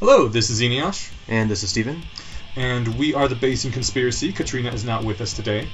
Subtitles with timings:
[0.00, 2.02] Hello, this is Eneasz, And this is Steven.
[2.56, 4.32] and we are the Bayesian Conspiracy.
[4.32, 5.68] Katrina is not with us today.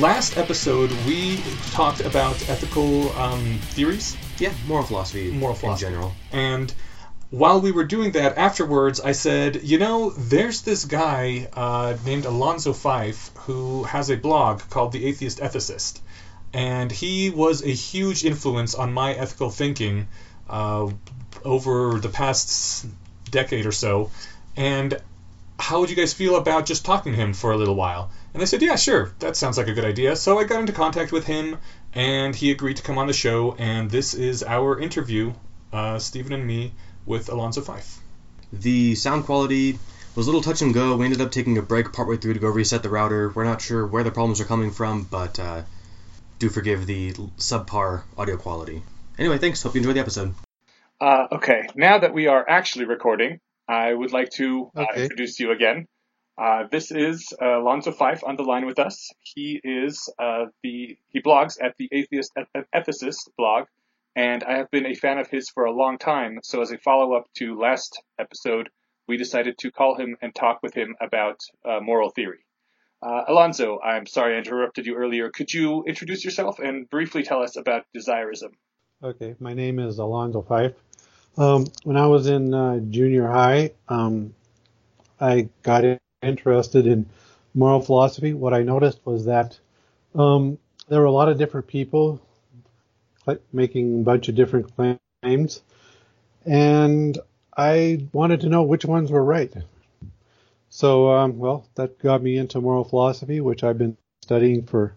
[0.00, 1.38] Last episode, we
[1.72, 5.86] talked about ethical um, theories, Yeah, moral philosophy, Moral philosophy.
[5.86, 6.12] in general.
[6.32, 6.72] and
[7.30, 12.24] while we were doing that, afterwards, I said, you know, there's this guy uh, named
[12.24, 16.00] Alonzo Fyfe who has a blog called The Atheist Ethicist,
[16.54, 20.08] and he was a huge influence on my ethical thinking
[20.48, 20.88] uh,
[21.44, 22.86] over the past
[23.30, 24.10] decade or so.
[24.56, 25.00] And
[25.58, 28.10] how would you guys feel about just talking to him for a little while?
[28.32, 30.14] And they said, yeah, sure, that sounds like a good idea.
[30.16, 31.56] So I got into contact with him,
[31.92, 33.56] and he agreed to come on the show.
[33.58, 35.32] And this is our interview,
[35.72, 36.72] uh, Stephen and me,
[37.06, 37.98] with Alonzo Fyfe.
[38.52, 39.78] The sound quality
[40.14, 40.96] was a little touch and go.
[40.96, 43.30] We ended up taking a break partway through to go reset the router.
[43.30, 45.62] We're not sure where the problems are coming from, but uh,
[46.38, 48.82] do forgive the subpar audio quality.
[49.18, 49.62] Anyway, thanks.
[49.62, 50.34] Hope you enjoyed the episode.
[51.00, 55.02] Uh, okay, now that we are actually recording, I would like to uh, Okay.
[55.04, 55.86] introduce you again.
[56.36, 59.10] Uh, this is uh, Alonzo Fyfe on the line with us.
[59.20, 63.66] He is uh, the he blogs at the Atheist Eth- Ethicist blog,
[64.16, 66.38] and I have been a fan of his for a long time.
[66.42, 68.68] So as a follow up to last episode,
[69.08, 72.44] we decided to call him and talk with him about uh, moral theory.
[73.02, 75.30] Uh, Alonzo, I'm sorry I interrupted you earlier.
[75.30, 78.50] Could you introduce yourself and briefly tell us about desirism?
[79.02, 80.74] Okay, my name is Alonzo Fyfe.
[81.38, 84.34] Um, when I was in uh, junior high, um,
[85.20, 85.84] I got
[86.20, 87.06] interested in
[87.54, 88.34] moral philosophy.
[88.34, 89.56] What I noticed was that
[90.16, 90.58] um,
[90.88, 92.20] there were a lot of different people
[93.52, 94.72] making a bunch of different
[95.22, 95.62] claims,
[96.44, 97.16] and
[97.56, 99.52] I wanted to know which ones were right.
[100.70, 104.96] So, um, well, that got me into moral philosophy, which I've been studying for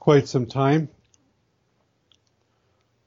[0.00, 0.90] quite some time.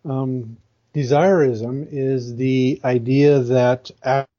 [0.03, 0.57] Um,
[0.95, 3.91] desirism is the idea that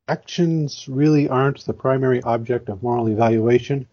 [0.08, 3.86] actions really aren't the primary object of moral evaluation.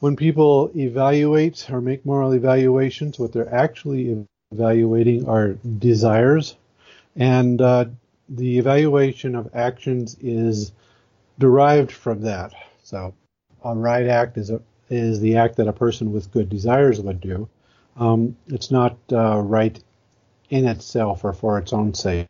[0.00, 6.56] When people evaluate or make moral evaluations, what they're actually evaluating are desires,
[7.16, 7.86] and uh,
[8.28, 10.72] the evaluation of actions is
[11.38, 12.52] derived from that.
[12.82, 13.14] So,
[13.64, 17.20] a right act is a, is the act that a person with good desires would
[17.20, 17.48] do.
[17.96, 19.82] Um, it's not uh, right
[20.50, 22.28] in itself or for its own sake.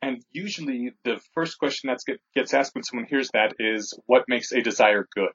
[0.00, 4.24] And usually, the first question that get, gets asked when someone hears that is, "What
[4.28, 5.32] makes a desire good?"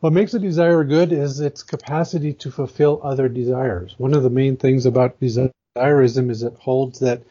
[0.00, 3.94] What makes a desire good is its capacity to fulfill other desires.
[3.98, 7.22] One of the main things about desirism is it holds that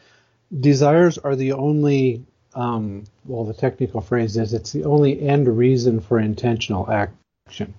[0.59, 2.23] desires are the only,
[2.53, 7.73] um, well, the technical phrase is it's the only end reason for intentional action.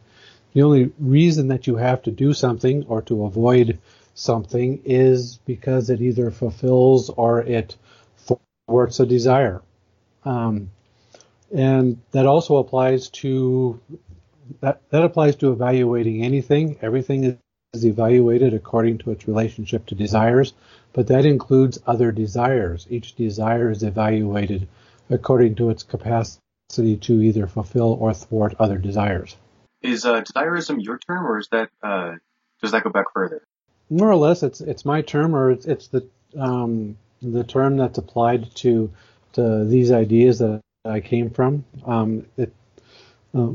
[0.53, 3.78] The only reason that you have to do something or to avoid
[4.14, 7.76] something is because it either fulfills or it
[8.66, 9.60] thwarts a desire.
[10.25, 10.70] Um,
[11.52, 13.80] and that also applies to
[14.60, 16.78] that, that applies to evaluating anything.
[16.80, 17.38] Everything is,
[17.84, 20.54] evaluated according to its relationship to desires,
[20.92, 22.86] but that includes other desires.
[22.88, 24.69] Each desire is evaluated
[25.10, 26.38] according to its capacity
[27.00, 29.36] to either fulfill or thwart other desires.
[29.82, 30.22] Is uh,
[30.78, 32.14] your term, or is that uh,
[32.62, 33.42] does that go back further?
[33.94, 37.99] More or less, it's it's my term, or it's it's the um, the term that's
[37.99, 38.91] applied to
[39.34, 41.65] to these ideas that I came from.
[41.87, 42.53] Um, it
[43.33, 43.50] uh,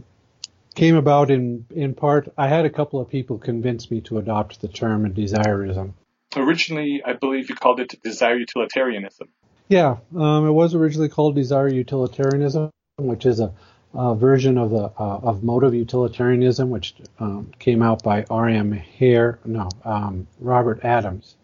[0.76, 2.32] came about in in part.
[2.38, 5.92] I had a couple of people convince me to adopt the term desirism.
[6.38, 9.28] Originally, I believe you called it desire utilitarianism.
[9.68, 13.52] Yeah, um, it was originally called desire utilitarianism, which is a,
[13.94, 18.72] a version of the uh, of motive utilitarianism, which um, came out by R.M.
[18.72, 21.36] Hare, no, um, Robert Adams,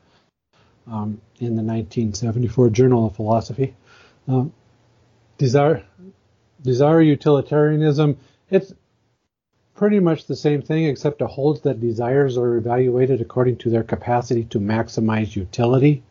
[0.87, 3.75] um, in the 1974 Journal of Philosophy.
[4.27, 4.53] Um,
[5.37, 5.83] desire
[6.61, 8.17] desire utilitarianism,
[8.49, 8.73] it's
[9.75, 13.83] pretty much the same thing, except it holds that desires are evaluated according to their
[13.83, 16.03] capacity to maximize utility.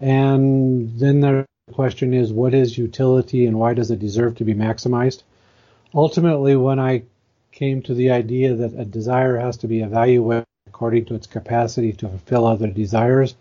[0.00, 4.54] And then the question is, what is utility and why does it deserve to be
[4.54, 5.22] maximized?
[5.94, 7.04] Ultimately, when I
[7.52, 11.92] came to the idea that a desire has to be evaluated according to its capacity
[11.94, 13.34] to fulfill other desires,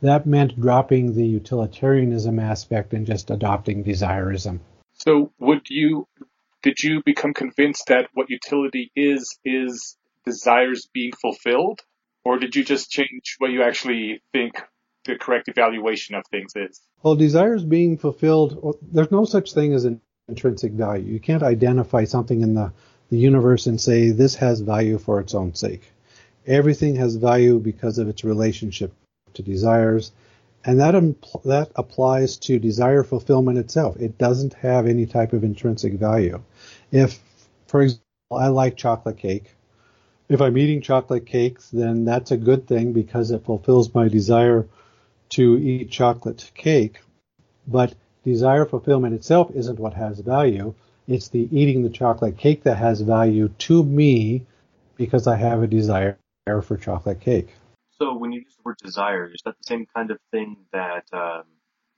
[0.00, 4.60] that meant dropping the utilitarianism aspect and just adopting desirism.
[4.94, 6.06] So, would you
[6.62, 11.80] did you become convinced that what utility is is desires being fulfilled,
[12.24, 14.60] or did you just change what you actually think
[15.04, 16.80] the correct evaluation of things is?
[17.02, 20.00] Well, desires being fulfilled, well, there's no such thing as an
[20.30, 21.12] intrinsic value.
[21.12, 22.72] You can't identify something in the,
[23.10, 25.92] the universe and say this has value for its own sake.
[26.46, 28.92] Everything has value because of its relationship
[29.34, 30.12] to desires,
[30.64, 33.96] and that impl- that applies to desire fulfillment itself.
[33.98, 36.42] It doesn't have any type of intrinsic value.
[36.90, 37.20] If,
[37.66, 39.54] for example, I like chocolate cake,
[40.30, 44.68] if I'm eating chocolate cakes, then that's a good thing because it fulfills my desire
[45.30, 47.00] to eat chocolate cake.
[47.66, 47.94] But
[48.24, 50.74] desire fulfillment itself isn't what has value.
[51.08, 54.46] It's the eating the chocolate cake that has value to me
[54.96, 56.18] because I have a desire
[56.62, 57.48] for chocolate cake.
[57.90, 61.04] So when you use the word desire, is that the same kind of thing that,
[61.12, 61.44] um,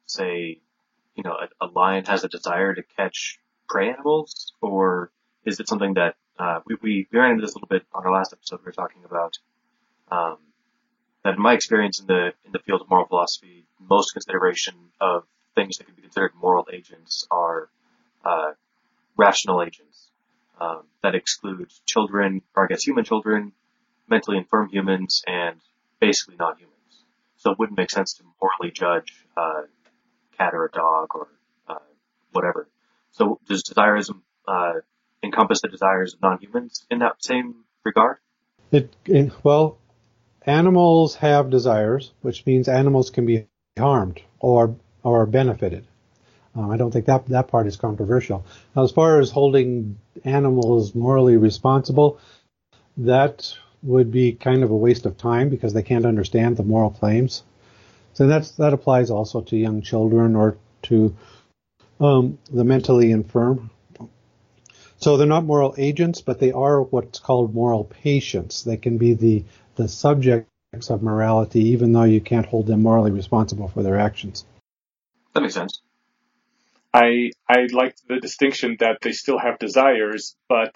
[0.06, 0.60] say,
[1.14, 3.38] you know, a, a lion has a desire to catch
[3.68, 5.10] prey animals, or
[5.44, 8.12] is it something that uh, we, we ran into this a little bit on our
[8.12, 8.60] last episode?
[8.60, 9.38] We were talking about
[10.10, 10.38] um,
[11.24, 15.24] that in my experience in the in the field of moral philosophy, most consideration of
[15.54, 17.68] things that could be considered moral agents are
[18.24, 18.52] uh,
[19.16, 20.08] rational agents
[20.60, 23.52] um, that exclude children, or I guess human children,
[24.08, 25.56] mentally infirm humans, and
[26.00, 26.72] basically not humans.
[27.36, 29.62] So it wouldn't make sense to morally judge a uh,
[30.38, 31.28] cat or a dog or
[31.68, 31.78] uh,
[32.32, 32.68] whatever.
[33.12, 34.74] So does desirism uh,
[35.22, 38.18] encompass the desires of non-humans in that same regard?
[38.70, 39.78] It, it, well,
[40.46, 43.46] animals have desires, which means animals can be
[43.78, 45.84] harmed or or benefited.
[46.54, 48.44] Um, I don't think that that part is controversial.
[48.76, 52.18] Now, as far as holding animals morally responsible,
[52.96, 56.90] that would be kind of a waste of time because they can't understand the moral
[56.90, 57.42] claims.
[58.14, 61.16] So that's that applies also to young children or to
[62.00, 63.70] um, the mentally infirm.
[64.98, 68.62] So they're not moral agents, but they are what's called moral patients.
[68.62, 69.44] They can be the
[69.74, 74.44] the subjects of morality, even though you can't hold them morally responsible for their actions.
[75.34, 75.82] That makes sense.
[76.94, 80.74] I I like the distinction that they still have desires, but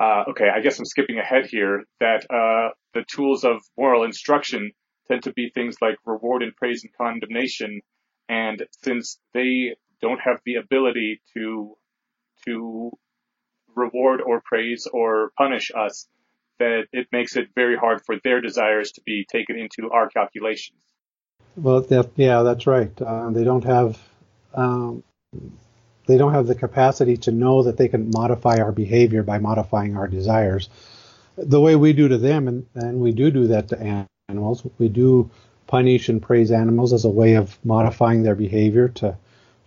[0.00, 1.84] uh, okay, I guess I'm skipping ahead here.
[2.00, 4.72] That uh, the tools of moral instruction
[5.08, 7.80] tend to be things like reward and praise and condemnation,
[8.28, 11.76] and since they don't have the ability to
[12.46, 12.92] to
[13.76, 16.08] reward or praise or punish us,
[16.58, 20.78] that it makes it very hard for their desires to be taken into our calculations.
[21.56, 22.90] Well, that, yeah, that's right.
[23.00, 23.98] Uh, they don't have
[24.54, 25.02] um,
[26.06, 29.96] they don't have the capacity to know that they can modify our behavior by modifying
[29.96, 30.68] our desires.
[31.36, 34.66] The way we do to them, and, and we do do that to animals.
[34.78, 35.30] We do
[35.66, 39.16] punish and praise animals as a way of modifying their behavior to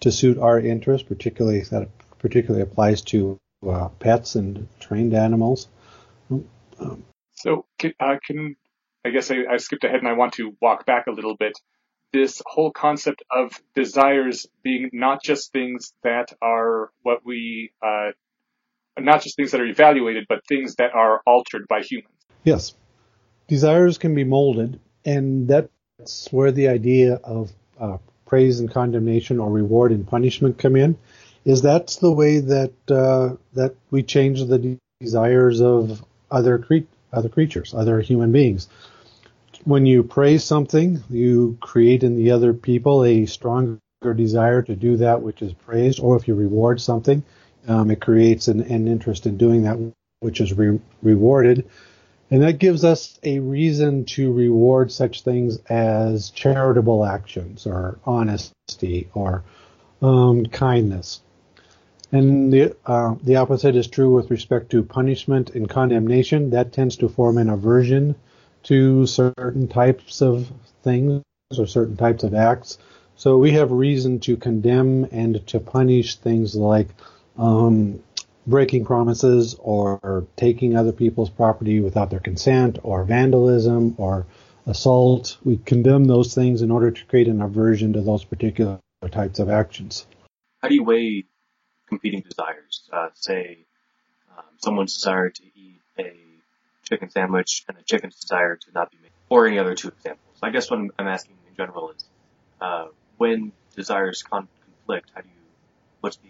[0.02, 1.08] to suit our interest.
[1.08, 1.88] Particularly that
[2.20, 3.38] particularly applies to
[3.68, 5.68] uh, pets and trained animals.
[6.30, 7.66] Um, so
[8.00, 8.56] uh, can
[9.06, 11.58] I guess I, I skipped ahead and I want to walk back a little bit
[12.14, 18.12] this whole concept of desires being not just things that are what we, uh,
[18.98, 22.14] not just things that are evaluated, but things that are altered by humans.
[22.44, 22.76] Yes.
[23.48, 29.50] Desires can be molded, and that's where the idea of uh, praise and condemnation or
[29.50, 30.98] reward and punishment come in.
[31.46, 37.28] Is that's the way that uh, that we change the desires of other cre- other
[37.28, 38.70] creatures, other human beings
[39.66, 43.80] when you praise something, you create in the other people a stronger
[44.16, 47.24] desire to do that which is praised, or if you reward something,
[47.68, 49.78] um, it creates an, an, interest in doing that
[50.20, 51.70] which is re- rewarded.
[52.30, 59.10] And that gives us a reason to reward such things as charitable actions or honesty
[59.14, 59.44] or
[60.02, 61.22] um, kindness.
[62.12, 66.52] And the uh, the opposite is true with respect to punishment and condemnation.
[66.52, 68.16] That tends to form an aversion
[68.64, 70.52] to certain types of
[70.84, 71.24] things
[71.58, 72.78] or certain types of acts.
[73.16, 76.88] So we have reason to condemn and to punish things like
[77.38, 78.02] um,
[78.48, 84.26] breaking promises or taking other people's property without their consent or vandalism or
[84.66, 85.38] assault.
[85.44, 88.80] We condemn those things in order to create an aversion to those particular
[89.12, 90.06] types of actions.
[90.62, 91.26] How do you weigh
[91.88, 92.90] competing desires?
[92.92, 93.66] Uh, say
[94.38, 96.23] um, someone's desire to eat a
[96.84, 100.38] chicken sandwich and the chicken's desire to not be made, or any other two examples.
[100.42, 102.04] I guess what I'm, I'm asking in general is,
[102.62, 102.88] uh,
[103.18, 104.48] when desires con-
[104.86, 105.42] conflict, how do you,
[106.02, 106.30] what's the,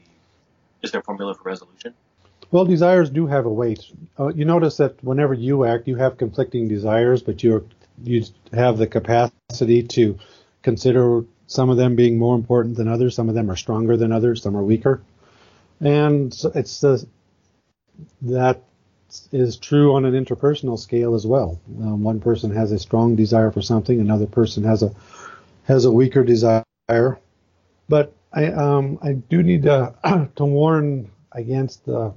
[0.82, 1.94] is there a formula for resolution?
[2.52, 3.84] Well, desires do have a weight.
[4.20, 7.68] Uh, you notice that whenever you act, you have conflicting desires, but you
[8.04, 10.20] you have the capacity to
[10.62, 13.16] consider some of them being more important than others.
[13.16, 14.44] Some of them are stronger than others.
[14.44, 15.02] Some are weaker,
[15.80, 17.08] and it's the
[18.22, 18.62] that
[19.32, 21.60] is true on an interpersonal scale as well.
[21.80, 24.92] Um, one person has a strong desire for something, another person has a
[25.66, 26.64] has a weaker desire.
[27.90, 29.94] But I um, I do need to
[30.36, 32.14] to warn against the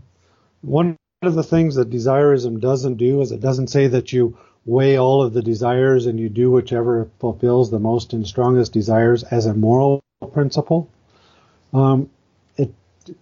[0.63, 4.99] one of the things that desirism doesn't do is it doesn't say that you weigh
[4.99, 9.47] all of the desires and you do whichever fulfills the most and strongest desires as
[9.47, 10.91] a moral principle.
[11.73, 12.11] Um,
[12.57, 12.73] it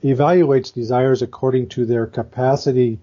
[0.02, 2.99] evaluates desires according to their capacity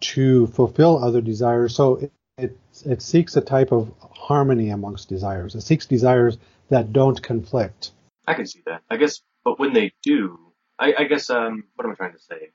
[0.00, 1.74] to fulfill other desires.
[1.74, 5.54] So it, it, it seeks a type of harmony amongst desires.
[5.54, 7.92] It seeks desires that don't conflict.
[8.26, 8.82] I can see that.
[8.90, 10.38] I guess, but when they do,
[10.78, 12.50] I, I guess, um, what am I trying to say?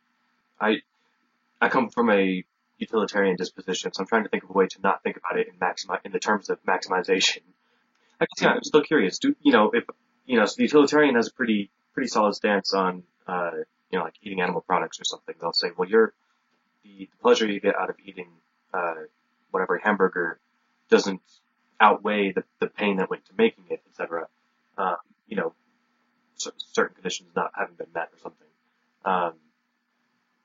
[0.60, 0.78] I,
[1.62, 2.44] I come from a
[2.78, 5.48] utilitarian disposition, so I'm trying to think of a way to not think about it
[5.48, 7.42] in maximi- in the terms of maximization.
[8.20, 9.20] I guess, yeah, I'm still curious.
[9.20, 9.86] Do, you know, if,
[10.26, 13.52] you know, so the utilitarian has a pretty, pretty solid stance on, uh,
[13.92, 15.36] you know, like eating animal products or something.
[15.40, 16.14] They'll say, well, you're,
[16.98, 18.30] the, the pleasure you get out of eating,
[18.74, 18.96] uh,
[19.52, 20.40] whatever hamburger
[20.90, 21.22] doesn't
[21.80, 24.28] outweigh the, the pain that went to making it, etc.
[24.78, 24.96] Um,
[25.28, 25.54] you know,
[26.38, 28.48] c- certain conditions not having been met or something.
[29.06, 29.34] Um,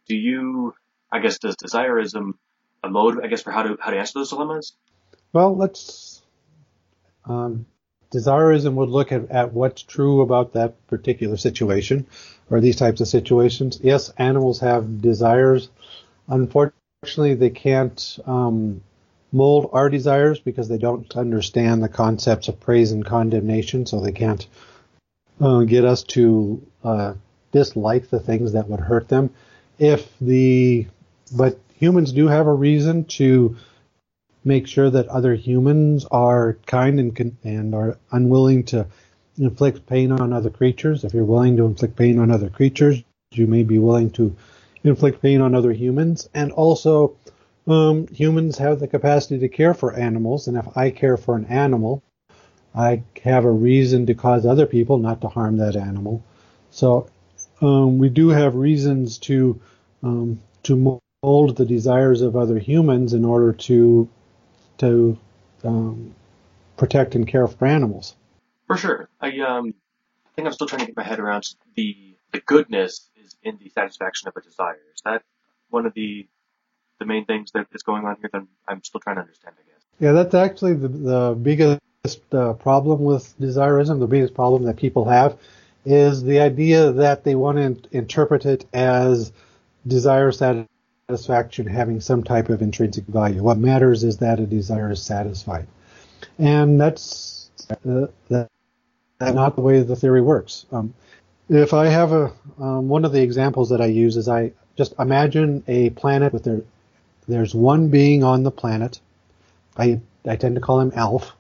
[0.07, 0.75] do you,
[1.11, 2.35] I guess, does desirism
[2.83, 4.75] a mode, I guess, for how to how to answer those dilemmas?
[5.33, 6.23] Well, let's.
[7.25, 7.67] Um,
[8.13, 12.07] desirism would look at, at what's true about that particular situation
[12.51, 13.81] or these types of situations.
[13.83, 15.71] Yes, animals have desires.
[16.29, 18.83] Unfortunately, they can't um,
[19.33, 24.13] mold our desires because they don't understand the concepts of praise and condemnation, so they
[24.13, 24.47] can't
[25.41, 27.15] uh, get us to uh,
[27.53, 29.31] dislike the things that would hurt them.
[29.79, 30.87] If the
[31.37, 33.57] but humans do have a reason to
[34.45, 38.87] make sure that other humans are kind and and are unwilling to
[39.39, 41.03] inflict pain on other creatures.
[41.03, 43.03] If you're willing to inflict pain on other creatures,
[43.33, 44.37] you may be willing to
[44.85, 46.29] inflict pain on other humans.
[46.35, 47.17] And also,
[47.67, 51.47] um, humans have the capacity to care for animals, and if I care for an
[51.47, 52.03] animal,
[52.75, 56.23] I have a reason to cause other people not to harm that animal.
[56.71, 57.09] So
[57.61, 59.61] um, we do have reasons to
[60.03, 64.09] um, to mold the desires of other humans in order to
[64.79, 65.19] to
[65.63, 66.15] um,
[66.77, 68.17] protect and care for animals.
[68.67, 69.09] For sure.
[69.21, 69.75] I um
[70.27, 71.45] I think I'm still trying to get my head around
[71.77, 74.79] the the goodness is in the satisfaction of a desire.
[74.95, 75.23] Is that
[75.71, 76.29] one of the
[77.01, 79.69] the main things that is going on here that I'm still trying to understand, I
[79.69, 79.83] guess.
[79.99, 81.81] Yeah, that's actually the, the biggest
[82.33, 85.37] uh, problem with desirism, the biggest problem that people have
[85.85, 89.33] is the idea that they want to interpret it as
[89.87, 93.43] desire satisfaction having some type of intrinsic value.
[93.43, 95.67] What matters is that a desire is satisfied.
[96.39, 98.49] And that's, uh, that,
[99.21, 100.67] not the way the theory works.
[100.73, 100.95] Um,
[101.49, 104.95] if I have a, um, one of the examples that I use is I just
[104.99, 106.63] imagine a planet with their,
[107.29, 109.01] there's one being on the planet.
[109.77, 111.33] I, I tend to call him Alf.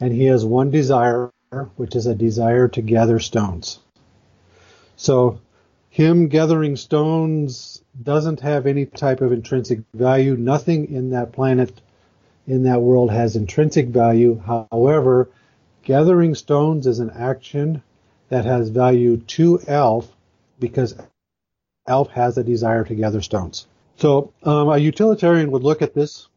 [0.00, 1.30] And he has one desire,
[1.76, 3.78] which is a desire to gather stones.
[4.96, 5.40] So
[5.90, 10.36] him gathering stones doesn't have any type of intrinsic value.
[10.36, 11.78] Nothing in that planet,
[12.46, 14.40] in that world has intrinsic value.
[14.40, 15.28] However,
[15.82, 17.82] gathering stones is an action
[18.30, 20.08] that has value to Alf
[20.58, 20.96] because
[21.86, 23.66] Alf has a desire to gather stones.
[23.96, 26.28] So um, a utilitarian would look at this,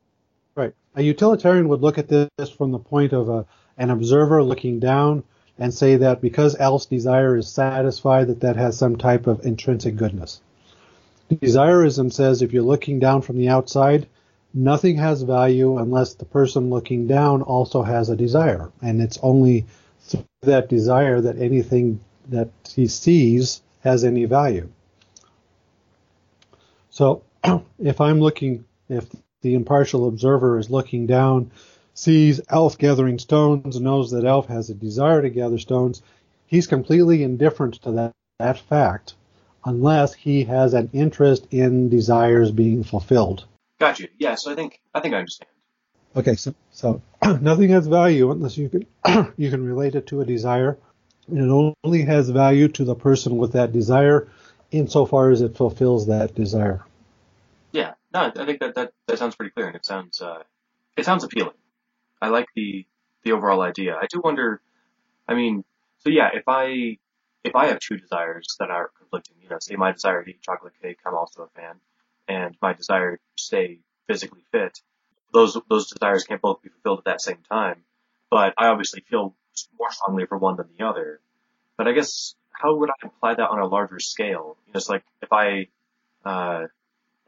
[0.55, 0.73] right?
[0.95, 3.45] A utilitarian would look at this from the point of a,
[3.77, 5.23] an observer looking down
[5.57, 9.95] and say that because Alf's desire is satisfied, that that has some type of intrinsic
[9.95, 10.41] goodness.
[11.31, 14.07] Desirism says if you're looking down from the outside,
[14.53, 19.65] nothing has value unless the person looking down also has a desire, and it's only
[20.43, 24.69] that desire that anything that he sees has any value.
[26.89, 27.23] So
[27.79, 29.07] if I'm looking, if
[29.41, 31.51] the impartial observer is looking down
[31.93, 36.01] sees Alf gathering stones, knows that Alf has a desire to gather stones,
[36.47, 39.15] he's completely indifferent to that, that fact
[39.65, 43.45] unless he has an interest in desires being fulfilled.
[43.79, 44.07] Got you.
[44.17, 45.49] Yeah, so I think I think I understand.
[46.15, 47.01] Okay, so so
[47.41, 48.85] nothing has value unless you can
[49.37, 50.77] you can relate it to a desire.
[51.27, 54.27] And it only has value to the person with that desire
[54.71, 56.83] insofar as it fulfills that desire.
[57.71, 60.43] Yeah, no, I think that that, that sounds pretty clear, and it sounds uh,
[60.97, 61.55] it sounds appealing.
[62.21, 62.85] I like the
[63.23, 63.95] the overall idea.
[63.95, 64.61] I do wonder.
[65.27, 65.63] I mean,
[65.99, 66.97] so yeah, if I
[67.43, 70.41] if I have two desires that are conflicting, you know, say my desire to eat
[70.41, 71.75] chocolate cake, I'm also a fan,
[72.27, 74.81] and my desire to stay physically fit,
[75.33, 77.83] those those desires can't both be fulfilled at that same time.
[78.29, 79.35] But I obviously feel
[79.79, 81.19] more strongly for one than the other.
[81.77, 84.57] But I guess how would I apply that on a larger scale?
[84.65, 85.67] You know, it's like if I,
[86.23, 86.67] uh,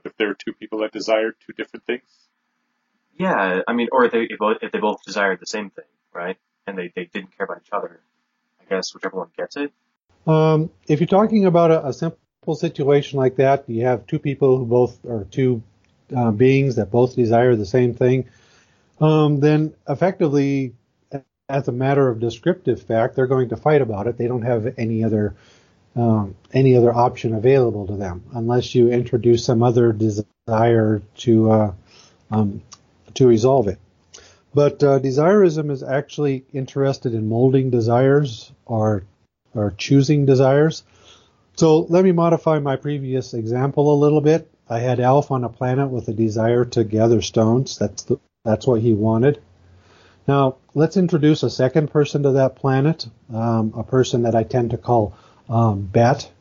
[0.04, 2.04] if there are two people that desire two different things.
[3.18, 5.86] Yeah, I mean, or if they if both, if they both desired the same thing,
[6.14, 6.38] right?
[6.68, 8.02] And they, they didn't care about each other.
[8.62, 9.72] I guess whichever one gets it.
[10.28, 14.58] Um, if you're talking about a, a, simple situation like that, you have two people
[14.58, 15.62] who both are two
[16.16, 18.26] uh, beings that both desire the same thing.
[19.00, 20.74] um, then effectively,
[21.50, 24.18] as a matter of descriptive fact, they're going to fight about it.
[24.18, 25.36] They don't have any other
[25.96, 31.74] um, any other option available to them unless you introduce some other desire to uh,
[32.32, 32.62] um,
[33.16, 33.80] to resolve it.
[34.54, 35.00] But uh,
[35.72, 39.04] is actually interested in molding desires or
[39.54, 40.84] or choosing desires.
[41.58, 44.50] So let me modify my previous example a little bit.
[44.70, 47.78] I had Alf on a planet with a desire to gather stones.
[47.78, 49.42] That's the, that's what he wanted.
[50.28, 54.72] Now let's introduce a second person to that planet, um, a person that I tend
[54.72, 55.16] to call
[55.50, 56.32] um, Bet,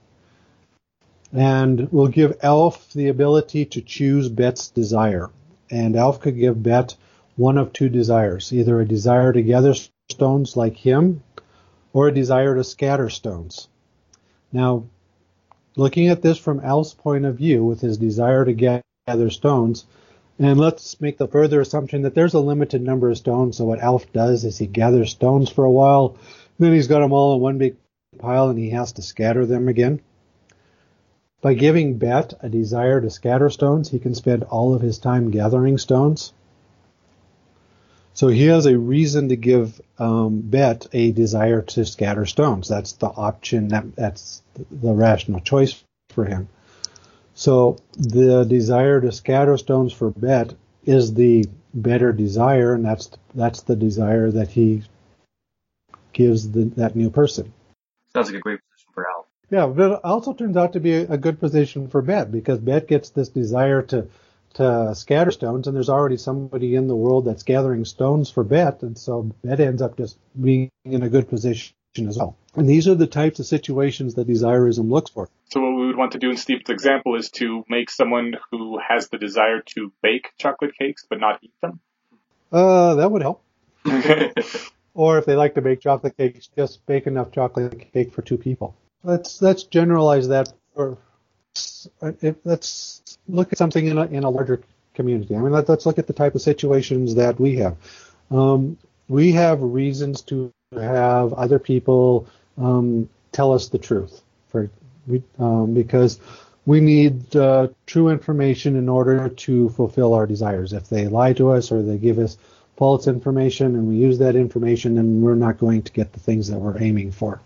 [1.33, 5.31] and we'll give Alf the ability to choose Bet's desire.
[5.71, 6.95] And Alf could give Bet
[7.37, 9.75] one of two desires, either a desire to gather
[10.09, 11.23] stones like him,
[11.93, 13.69] or a desire to scatter stones.
[14.53, 14.85] Now,
[15.77, 19.87] looking at this from Alf's point of view, with his desire to gather stones,
[20.39, 23.57] and let's make the further assumption that there's a limited number of stones.
[23.57, 26.17] So what Alf does is he gathers stones for a while,
[26.59, 27.77] then he's got them all in one big
[28.19, 30.01] pile and he has to scatter them again.
[31.41, 35.31] By giving Bet a desire to scatter stones, he can spend all of his time
[35.31, 36.33] gathering stones.
[38.15, 42.69] So he has a reason to give um, Bet a desire to scatter stones.
[42.69, 43.69] That's the option.
[43.69, 46.49] That, that's the rational choice for him.
[47.35, 50.55] So the desire to scatter stones for Bet
[50.85, 54.85] is the better desire, and that's that's the desire that he
[56.13, 57.53] gives the, that new person.
[58.13, 59.27] Sounds like a great position for Al.
[59.51, 62.61] Yeah, but it also turns out to be a, a good position for Bet because
[62.61, 64.07] Bet gets this desire to
[64.55, 68.83] to scatter stones, and there's already somebody in the world that's gathering stones for Bet,
[68.83, 72.37] and so Bet ends up just being in a good position as well.
[72.57, 75.29] And these are the types of situations that desirism looks for.
[75.51, 78.79] So what we would want to do in Steve's example is to make someone who
[78.79, 81.81] has the desire to bake chocolate cakes but not eat them.
[82.53, 83.43] Uh, that would help.
[84.95, 88.39] or if they like to bake chocolate cakes, just bake enough chocolate cake for two
[88.39, 88.77] people.
[89.03, 90.99] Let's let's generalize that for
[92.45, 94.61] let's look at something in a, in a larger
[94.95, 95.35] community.
[95.35, 97.77] I mean, let, us look at the type of situations that we have.
[98.31, 102.27] Um, we have reasons to have other people
[102.59, 104.71] um, tell us the truth, for
[105.39, 106.21] um, because
[106.67, 110.73] we need uh, true information in order to fulfill our desires.
[110.73, 112.39] If they lie to us or they give us
[112.77, 116.49] false information and we use that information, then we're not going to get the things
[116.49, 117.41] that we're aiming for.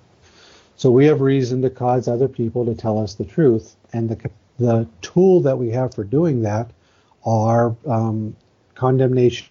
[0.76, 4.30] So we have reason to cause other people to tell us the truth, and the
[4.58, 6.70] the tool that we have for doing that
[7.24, 8.36] are um,
[8.74, 9.48] condemnation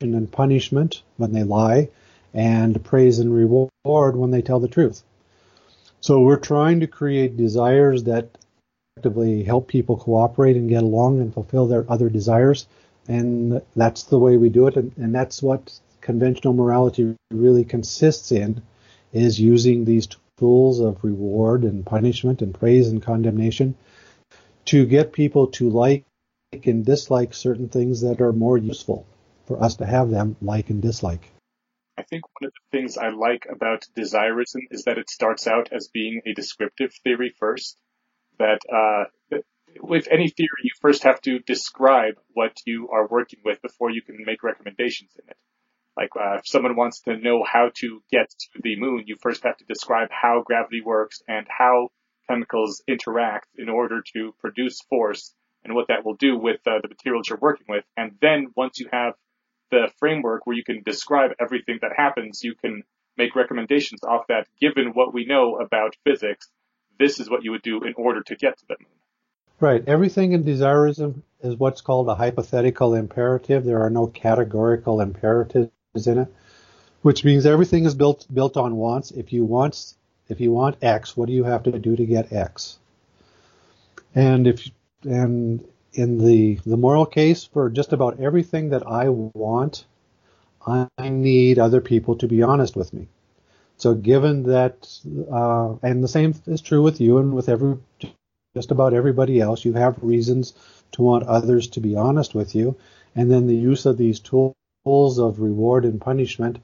[0.00, 1.88] and punishment when they lie,
[2.32, 3.70] and praise and reward
[4.16, 5.02] when they tell the truth.
[6.00, 8.38] So we're trying to create desires that
[8.96, 12.66] actively help people cooperate and get along and fulfill their other desires,
[13.08, 18.32] and that's the way we do it, and, and that's what conventional morality really consists
[18.32, 18.62] in,
[19.12, 23.74] is using these tools of reward and punishment and praise and condemnation
[24.66, 26.04] to get people to like
[26.64, 29.06] and dislike certain things that are more useful
[29.46, 31.30] for us to have them like and dislike.
[31.96, 35.70] I think one of the things I like about desirism is that it starts out
[35.72, 37.78] as being a descriptive theory first.
[38.38, 39.04] That uh,
[39.80, 44.02] with any theory, you first have to describe what you are working with before you
[44.02, 45.36] can make recommendations in it.
[45.96, 49.42] Like uh, if someone wants to know how to get to the moon, you first
[49.42, 51.90] have to describe how gravity works and how
[52.30, 56.88] chemicals interact in order to produce force and what that will do with uh, the
[56.88, 57.84] materials you're working with.
[57.96, 59.14] And then once you have
[59.70, 62.82] the framework where you can describe everything that happens, you can
[63.16, 64.46] make recommendations off that.
[64.60, 66.48] Given what we know about physics,
[66.98, 68.88] this is what you would do in order to get to the moon.
[69.58, 69.86] Right.
[69.86, 73.64] Everything in desirism is what's called a hypothetical imperative.
[73.64, 75.70] There are no categorical imperatives
[76.06, 76.34] in it,
[77.02, 79.10] which means everything is built built on wants.
[79.10, 79.94] If you want
[80.30, 82.78] if you want X, what do you have to do to get X?
[84.14, 84.68] And if
[85.04, 89.84] and in the the moral case for just about everything that I want,
[90.66, 93.08] I need other people to be honest with me.
[93.76, 94.88] So given that,
[95.32, 97.78] uh, and the same is true with you and with every
[98.54, 100.54] just about everybody else, you have reasons
[100.92, 102.76] to want others to be honest with you,
[103.14, 106.58] and then the use of these tools of reward and punishment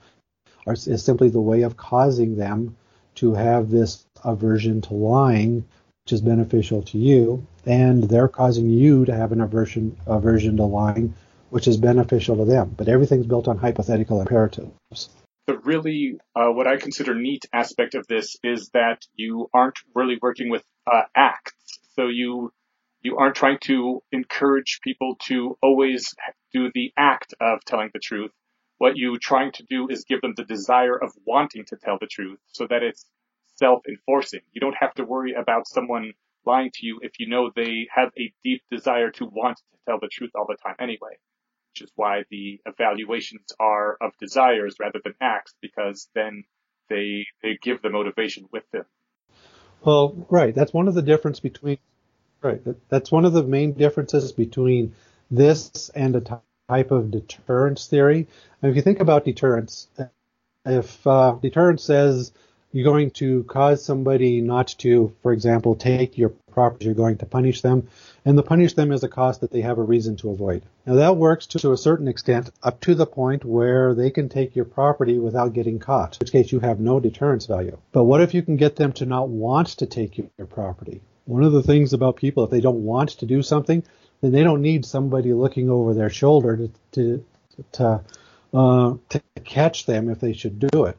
[0.66, 2.76] are, is simply the way of causing them
[3.16, 5.64] to have this aversion to lying,
[6.04, 10.62] which is beneficial to you, and they're causing you to have an aversion aversion to
[10.62, 11.14] lying,
[11.50, 12.74] which is beneficial to them.
[12.76, 15.08] But everything's built on hypothetical imperatives.
[15.46, 20.18] The really uh, what I consider neat aspect of this is that you aren't really
[20.20, 21.52] working with uh, acts,
[21.94, 22.52] so you
[23.02, 26.14] you aren't trying to encourage people to always
[26.52, 28.32] do the act of telling the truth.
[28.78, 32.06] What you're trying to do is give them the desire of wanting to tell the
[32.06, 33.06] truth so that it's
[33.56, 34.40] self-enforcing.
[34.52, 36.12] You don't have to worry about someone
[36.44, 39.98] lying to you if you know they have a deep desire to want to tell
[40.00, 41.18] the truth all the time anyway.
[41.72, 46.44] Which is why the evaluations are of desires rather than acts, because then
[46.88, 48.84] they they give the motivation with them.
[49.82, 50.54] Well, right.
[50.54, 51.78] That's one of the difference between
[52.40, 52.62] right.
[52.88, 54.94] That's one of the main differences between
[55.30, 56.20] this and a
[56.68, 58.26] type of deterrence theory.
[58.60, 59.86] And if you think about deterrence,
[60.64, 62.32] if uh, deterrence says
[62.72, 67.26] you're going to cause somebody not to, for example, take your property, you're going to
[67.26, 67.86] punish them,
[68.24, 70.62] and the punish them is a cost that they have a reason to avoid.
[70.84, 74.56] Now that works to a certain extent up to the point where they can take
[74.56, 77.78] your property without getting caught, in which case you have no deterrence value.
[77.92, 81.00] But what if you can get them to not want to take your property?
[81.26, 83.82] One of the things about people, if they don't want to do something,
[84.20, 87.24] then they don't need somebody looking over their shoulder to to
[87.72, 88.00] to,
[88.54, 90.96] uh, to catch them if they should do it.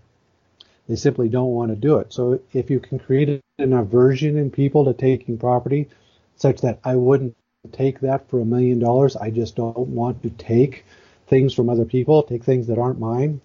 [0.88, 2.14] They simply don't want to do it.
[2.14, 5.90] So if you can create an aversion in people to taking property
[6.36, 7.36] such that I wouldn't
[7.72, 10.86] take that for a million dollars, I just don't want to take
[11.28, 13.42] things from other people, take things that aren't mine,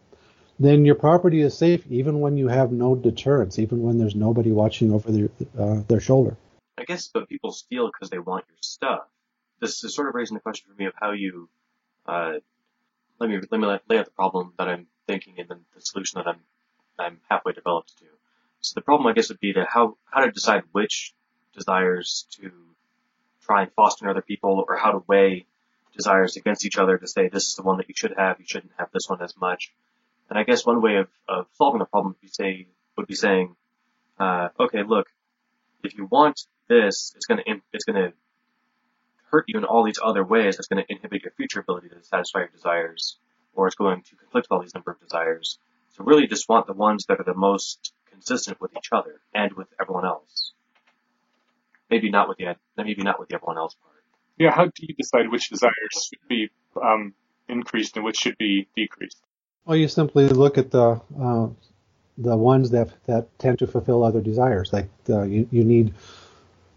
[0.60, 4.52] then your property is safe even when you have no deterrence, even when there's nobody
[4.52, 6.36] watching over their, uh, their shoulder.
[6.78, 9.02] I guess, but people steal because they want your stuff.
[9.60, 11.48] This is sort of raising the question for me of how you,
[12.06, 12.34] uh,
[13.20, 16.18] let me let me lay out the problem that I'm thinking and then the solution
[16.18, 16.40] that I'm
[16.98, 18.06] I'm halfway developed to.
[18.60, 21.14] So the problem, I guess, would be to how, how to decide which
[21.52, 22.50] desires to
[23.44, 25.46] try and foster in other people or how to weigh
[25.96, 28.46] desires against each other to say this is the one that you should have, you
[28.48, 29.72] shouldn't have this one as much.
[30.30, 33.16] And I guess one way of, of solving the problem would be say, would be
[33.16, 33.56] saying,
[34.18, 35.08] uh, okay, look,
[35.82, 38.12] if you want this, it's gonna, it's gonna
[39.30, 40.56] hurt you in all these other ways.
[40.56, 43.18] That's gonna inhibit your future ability to satisfy your desires,
[43.54, 45.58] or it's going to conflict with all these number of desires.
[45.96, 49.52] So really just want the ones that are the most consistent with each other and
[49.52, 50.52] with everyone else.
[51.90, 54.02] Maybe not with the maybe not with the everyone else part.
[54.38, 56.50] Yeah, how do you decide which desires should be
[56.82, 57.14] um,
[57.48, 59.20] increased and which should be decreased?
[59.64, 61.48] Well, you simply look at the uh,
[62.16, 64.72] the ones that that tend to fulfill other desires.
[64.72, 65.94] Like uh, you you need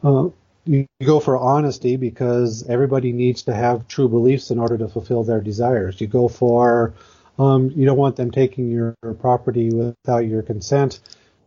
[0.06, 0.30] uh,
[0.66, 5.24] you go for honesty because everybody needs to have true beliefs in order to fulfill
[5.24, 6.00] their desires.
[6.00, 6.94] You go for
[7.38, 11.00] um, you don't want them taking your property without your consent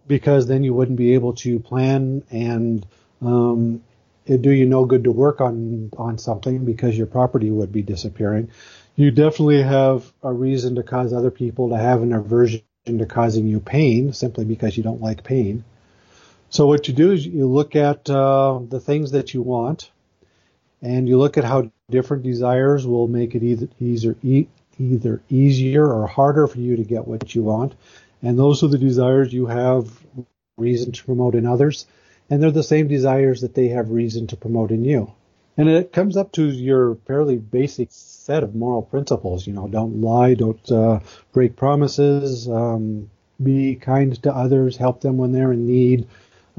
[0.06, 2.86] because then you wouldn't be able to plan and
[3.22, 3.82] um,
[4.26, 7.82] it do you no good to work on on something because your property would be
[7.82, 8.50] disappearing.
[8.96, 13.46] You definitely have a reason to cause other people to have an aversion to causing
[13.46, 15.64] you pain simply because you don't like pain.
[16.50, 19.90] So what you do is you look at uh, the things that you want,
[20.80, 24.16] and you look at how different desires will make it either easier
[24.80, 27.74] either easier or harder for you to get what you want.
[28.22, 29.90] And those are the desires you have
[30.56, 31.86] reason to promote in others.
[32.30, 35.12] And they're the same desires that they have reason to promote in you.
[35.56, 39.46] And it comes up to your fairly basic set of moral principles.
[39.46, 41.00] You know, don't lie, don't uh,
[41.32, 43.10] break promises, um,
[43.42, 46.06] be kind to others, help them when they're in need,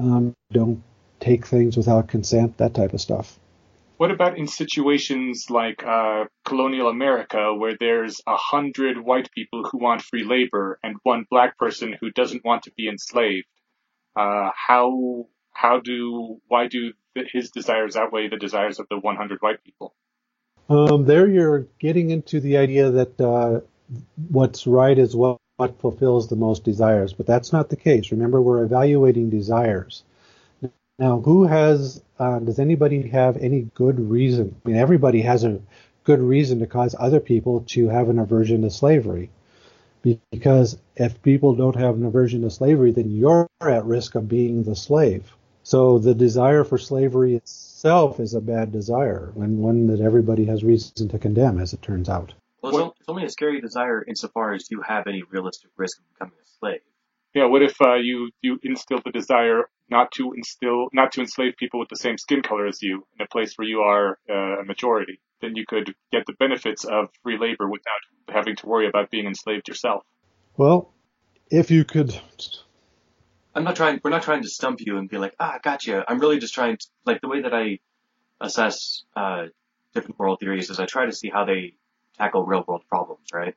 [0.00, 0.82] um, don't
[1.20, 3.38] take things without consent, that type of stuff.
[3.98, 9.78] What about in situations like uh, colonial America, where there's a hundred white people who
[9.78, 13.46] want free labor and one black person who doesn't want to be enslaved?
[14.16, 19.62] Uh, how how do why do his desires outweigh the desires of the 100 white
[19.64, 19.94] people?
[20.70, 23.60] Um, there, you're getting into the idea that uh,
[24.28, 28.12] what's right is what, what fulfills the most desires, but that's not the case.
[28.12, 30.04] Remember, we're evaluating desires.
[30.98, 34.56] Now, who has, uh, does anybody have any good reason?
[34.64, 35.60] I mean, everybody has a
[36.04, 39.28] good reason to cause other people to have an aversion to slavery.
[40.32, 44.62] Because if people don't have an aversion to slavery, then you're at risk of being
[44.62, 45.30] the slave.
[45.62, 50.64] So the desire for slavery itself is a bad desire, and one that everybody has
[50.64, 52.32] reason to condemn, as it turns out.
[52.62, 56.34] Well, it's only a scary desire insofar as you have any realistic risk of becoming
[56.42, 56.80] a slave.
[57.34, 61.54] Yeah, what if uh, you you instill the desire not to instill not to enslave
[61.56, 64.60] people with the same skin color as you in a place where you are uh,
[64.60, 65.20] a majority?
[65.40, 69.26] Then you could get the benefits of free labor without having to worry about being
[69.26, 70.04] enslaved yourself.
[70.56, 70.92] Well,
[71.50, 72.20] if you could.
[73.54, 74.00] I'm not trying.
[74.02, 76.04] We're not trying to stump you and be like, ah, gotcha.
[76.06, 77.78] I'm really just trying to like the way that I
[78.40, 79.46] assess uh,
[79.94, 81.74] different moral theories is I try to see how they
[82.20, 83.54] tackle real world problems, right?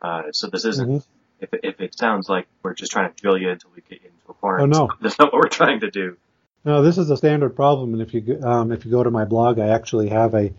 [0.00, 0.98] Uh, so this isn't mm-hmm
[1.40, 3.98] if it, if it sounds like we're just trying to drill you until we get
[3.98, 4.62] into a corner.
[4.62, 6.16] Oh no, that's not what we're trying to do.
[6.64, 9.24] No, this is a standard problem, and if you um, if you go to my
[9.24, 10.52] blog, I actually have a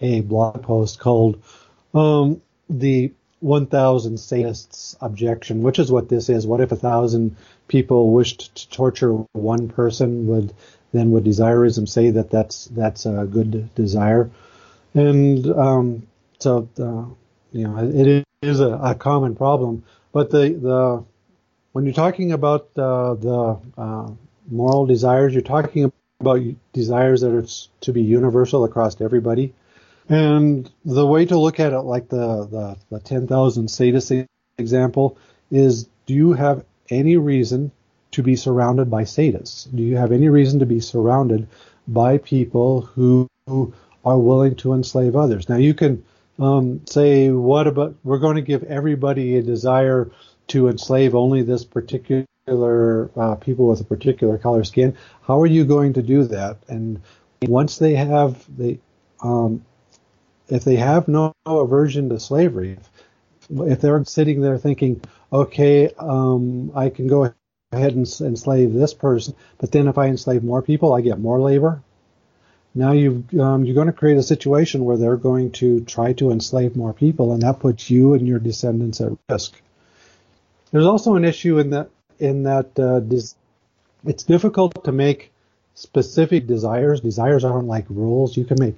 [0.00, 1.42] a blog post called
[1.92, 6.46] um, the 1,000 sadists objection, which is what this is.
[6.46, 7.36] What if a thousand
[7.68, 10.26] people wished to torture one person?
[10.28, 10.54] Would
[10.92, 14.30] then would desirism say that that's that's a good desire?
[14.94, 16.06] And um,
[16.40, 17.04] so uh,
[17.52, 19.84] you know it is a, a, common problem.
[20.12, 21.04] But the the
[21.72, 24.10] when you're talking about uh, the uh,
[24.50, 26.40] moral desires, you're talking about
[26.72, 27.46] desires that are
[27.82, 29.54] to be universal across everybody.
[30.08, 34.26] And the way to look at it, like the, the, the 10,000 sadists
[34.58, 35.16] example,
[35.52, 37.70] is do you have any reason
[38.10, 39.68] to be surrounded by sadists?
[39.72, 41.46] Do you have any reason to be surrounded
[41.86, 43.72] by people who, who
[44.04, 45.48] are willing to enslave others?
[45.48, 46.04] Now you can
[46.40, 50.10] um, say, what about, we're going to give everybody a desire
[50.48, 54.96] to enslave only this particular uh, people with a particular color skin.
[55.22, 56.56] How are you going to do that?
[56.68, 57.00] And
[57.42, 58.78] once they have the
[59.22, 59.64] um,
[60.48, 62.78] if they have no aversion to slavery,
[63.50, 65.00] if they're sitting there thinking,
[65.32, 67.32] okay, um, I can go
[67.72, 71.40] ahead and enslave this person, but then if I enslave more people, I get more
[71.40, 71.82] labor.
[72.74, 76.30] Now you um, you're going to create a situation where they're going to try to
[76.30, 79.60] enslave more people, and that puts you and your descendants at risk.
[80.70, 83.00] There's also an issue in that in that uh,
[84.04, 85.32] it's difficult to make
[85.74, 87.00] specific desires.
[87.00, 88.36] Desires aren't like rules.
[88.36, 88.76] You can make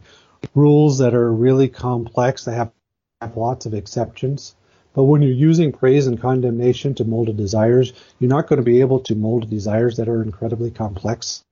[0.54, 2.72] rules that are really complex that have,
[3.20, 4.54] have lots of exceptions.
[4.94, 8.80] But when you're using praise and condemnation to mold desires, you're not going to be
[8.80, 11.44] able to mold desires that are incredibly complex.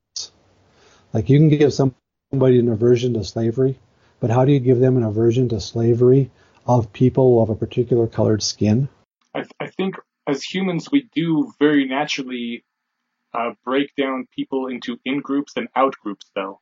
[1.12, 1.72] Like you can give
[2.30, 3.78] somebody an aversion to slavery,
[4.20, 6.30] but how do you give them an aversion to slavery
[6.66, 8.88] of people of a particular colored skin?
[9.34, 9.96] I, th- I think
[10.28, 12.64] as humans, we do very naturally
[13.34, 16.60] uh, break down people into in groups and out groups, though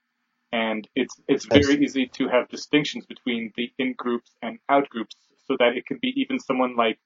[0.53, 5.17] and it's it's very easy to have distinctions between the in groups and out groups,
[5.47, 6.99] so that it can be even someone like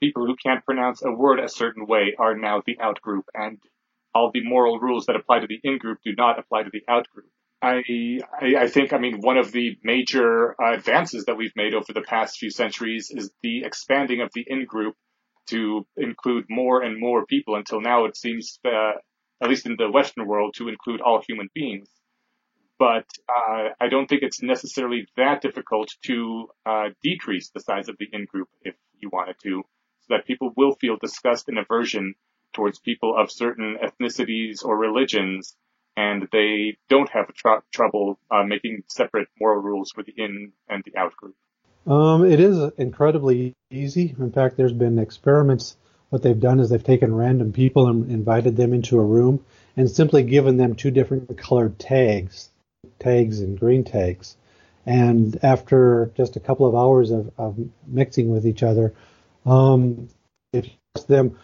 [0.00, 3.58] people who can't pronounce a word a certain way are now the out group, and
[4.14, 6.82] all the moral rules that apply to the in group do not apply to the
[6.88, 7.30] out group.
[7.62, 11.92] I, I, think, I mean, one of the major uh, advances that we've made over
[11.92, 14.94] the past few centuries is the expanding of the in group
[15.48, 18.92] to include more and more people until now it seems, uh,
[19.42, 21.88] at least in the Western world, to include all human beings.
[22.78, 27.96] But uh, I don't think it's necessarily that difficult to uh, decrease the size of
[27.98, 29.64] the in group if you wanted to,
[30.00, 32.14] so that people will feel disgust and aversion
[32.54, 35.56] towards people of certain ethnicities or religions,
[36.00, 40.82] and they don't have tr- trouble uh, making separate moral rules for the in and
[40.84, 41.34] the out group.
[41.86, 44.14] Um, it is incredibly easy.
[44.18, 45.76] In fact, there's been experiments.
[46.08, 49.44] What they've done is they've taken random people and invited them into a room
[49.76, 52.50] and simply given them two different colored tags
[52.98, 54.36] tags and green tags.
[54.86, 58.94] And after just a couple of hours of, of mixing with each other,
[59.44, 60.08] um,
[60.52, 61.38] if you ask them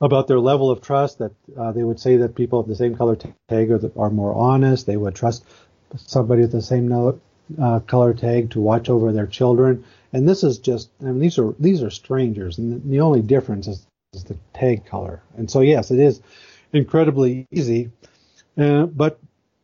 [0.00, 2.96] about their level of trust, that uh, they would say that people of the same
[2.96, 4.86] color tag are, are more honest.
[4.86, 5.44] They would trust
[5.96, 7.20] somebody with the same note,
[7.60, 9.84] uh, color tag to watch over their children.
[10.12, 13.66] And this is just, I mean, these are these are strangers, and the only difference
[13.68, 15.22] is, is the tag color.
[15.36, 16.20] And so, yes, it is
[16.72, 17.90] incredibly easy.
[18.56, 19.18] Uh, but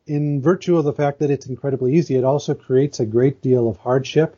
[0.05, 3.69] in virtue of the fact that it's incredibly easy, it also creates a great deal
[3.69, 4.35] of hardship.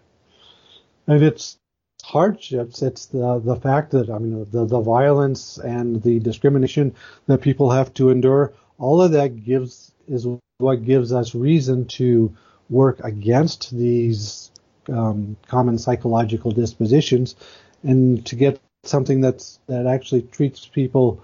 [1.08, 1.58] And it's
[2.06, 6.94] hardships, it's the, the fact that, I mean, the, the violence and the discrimination
[7.26, 10.28] that people have to endure, all of that gives, is
[10.60, 12.36] what gives us reason to
[12.70, 14.52] work against these
[14.88, 17.36] um, common psychological dispositions
[17.84, 21.24] and to get something that's, that actually treats people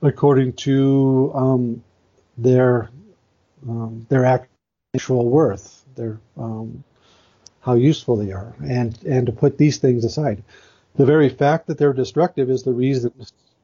[0.00, 1.84] according to um,
[2.38, 2.88] their
[3.68, 4.24] um, their
[4.94, 6.82] actual worth, their um,
[7.62, 10.42] how useful they are, and and to put these things aside.
[10.96, 13.12] The very fact that they're destructive is the reason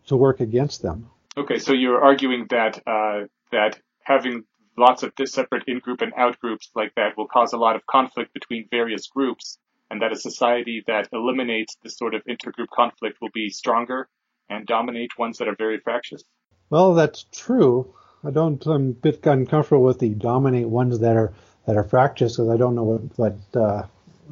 [0.07, 1.11] to work against them.
[1.37, 4.45] Okay, so you're arguing that uh, that having
[4.77, 8.69] lots of separate in-group and out-groups like that will cause a lot of conflict between
[8.71, 9.59] various groups,
[9.91, 14.09] and that a society that eliminates this sort of intergroup conflict will be stronger
[14.49, 16.23] and dominate ones that are very fractious.
[16.71, 17.95] Well, that's true.
[18.25, 18.65] I don't.
[18.67, 21.33] I'm a bit uncomfortable with the dominate ones that are
[21.69, 23.83] that are fractious because I don't know what what uh,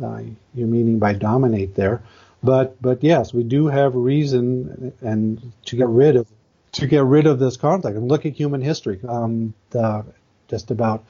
[0.03, 0.23] uh,
[0.55, 2.03] you're meaning by dominate there.
[2.43, 6.27] But but yes, we do have reason and to get rid of
[6.73, 7.95] to get rid of this conflict.
[7.95, 9.01] And look at human history.
[9.07, 10.07] Um, the,
[10.49, 11.05] just about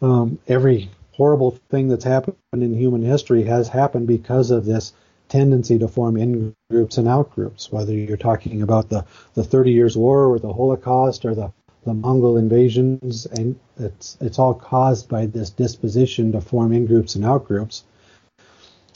[0.00, 4.92] um, every horrible thing that's happened in human history has happened because of this
[5.28, 7.72] tendency to form in groups and out groups.
[7.72, 11.52] Whether you're talking about the the Thirty Years' War or the Holocaust or the
[11.84, 17.14] the Mongol invasions, and it's it's all caused by this disposition to form in groups
[17.14, 17.84] and out groups.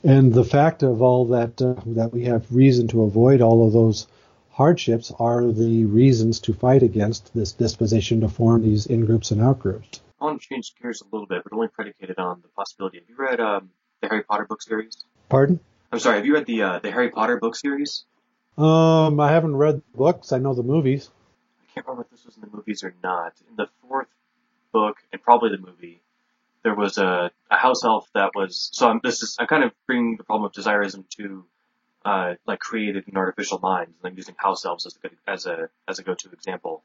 [0.04, 3.72] And the fact of all that uh, that we have reason to avoid all of
[3.72, 4.06] those
[4.50, 9.40] hardships are the reasons to fight against this disposition to form these in groups and
[9.40, 10.00] out groups.
[10.20, 12.98] I want to change gears a little bit, but only predicated on the possibility.
[12.98, 13.70] Have you read um,
[14.00, 14.96] the Harry Potter book series?
[15.28, 15.60] Pardon?
[15.92, 16.16] I'm sorry.
[16.16, 18.04] Have you read the uh, the Harry Potter book series?
[18.56, 20.32] Um, I haven't read the books.
[20.32, 21.10] I know the movies.
[21.78, 23.34] I can't remember if this was in the movies or not.
[23.48, 24.08] In the fourth
[24.72, 26.02] book, and probably the movie,
[26.64, 28.68] there was a, a house elf that was.
[28.72, 31.44] So I'm, this is I'm kind of bringing the problem of desirism to
[32.04, 35.46] uh, like created in artificial minds, and I'm using house elves as a good, as
[35.46, 36.82] a as a go-to example.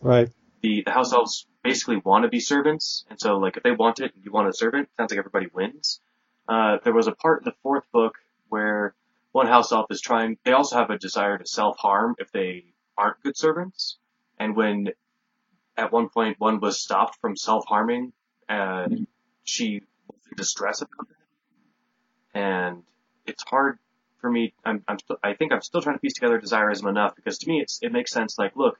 [0.00, 0.30] Right.
[0.62, 3.98] The the house elves basically want to be servants, and so like if they want
[3.98, 6.00] it and you want a servant, it sounds like everybody wins.
[6.48, 8.14] Uh, there was a part in the fourth book
[8.48, 8.94] where
[9.32, 10.38] one house elf is trying.
[10.44, 12.66] They also have a desire to self harm if they
[12.96, 13.96] aren't good servants,
[14.40, 14.88] and when
[15.76, 18.12] at one point one was stopped from self harming,
[18.48, 18.88] uh,
[19.44, 22.82] she was in distress about it, and
[23.26, 23.78] it's hard
[24.20, 27.16] for me, I'm, I'm still, I think I'm still trying to piece together desirism enough
[27.16, 28.38] because to me it's, it makes sense.
[28.38, 28.78] Like, look,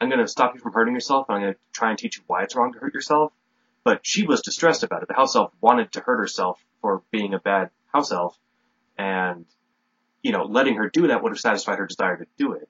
[0.00, 1.26] I'm going to stop you from hurting yourself.
[1.28, 3.32] And I'm going to try and teach you why it's wrong to hurt yourself.
[3.84, 5.08] But she was distressed about it.
[5.08, 8.36] The house elf wanted to hurt herself for being a bad house elf.
[8.98, 9.46] And,
[10.22, 12.68] you know, letting her do that would have satisfied her desire to do it.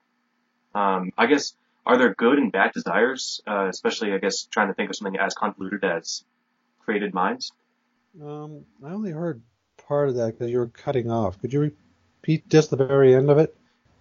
[0.73, 1.53] Um, I guess,
[1.85, 3.41] are there good and bad desires?
[3.47, 6.23] Uh, especially, I guess, trying to think of something as convoluted as
[6.79, 7.51] created minds.
[8.21, 9.41] Um, I only heard
[9.87, 11.39] part of that because you were cutting off.
[11.39, 11.59] Could you
[12.21, 13.55] repeat just the very end of it?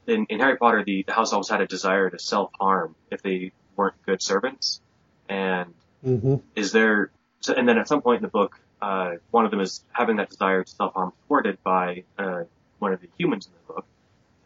[0.07, 3.23] In, in Harry Potter, the, the house elves had a desire to self harm if
[3.23, 4.81] they weren't good servants.
[5.29, 6.37] And Mm-hmm.
[6.57, 9.61] is there, so, and then at some point in the book, uh, one of them
[9.61, 12.43] is having that desire to self harm thwarted by uh,
[12.81, 13.87] one of the humans in the book,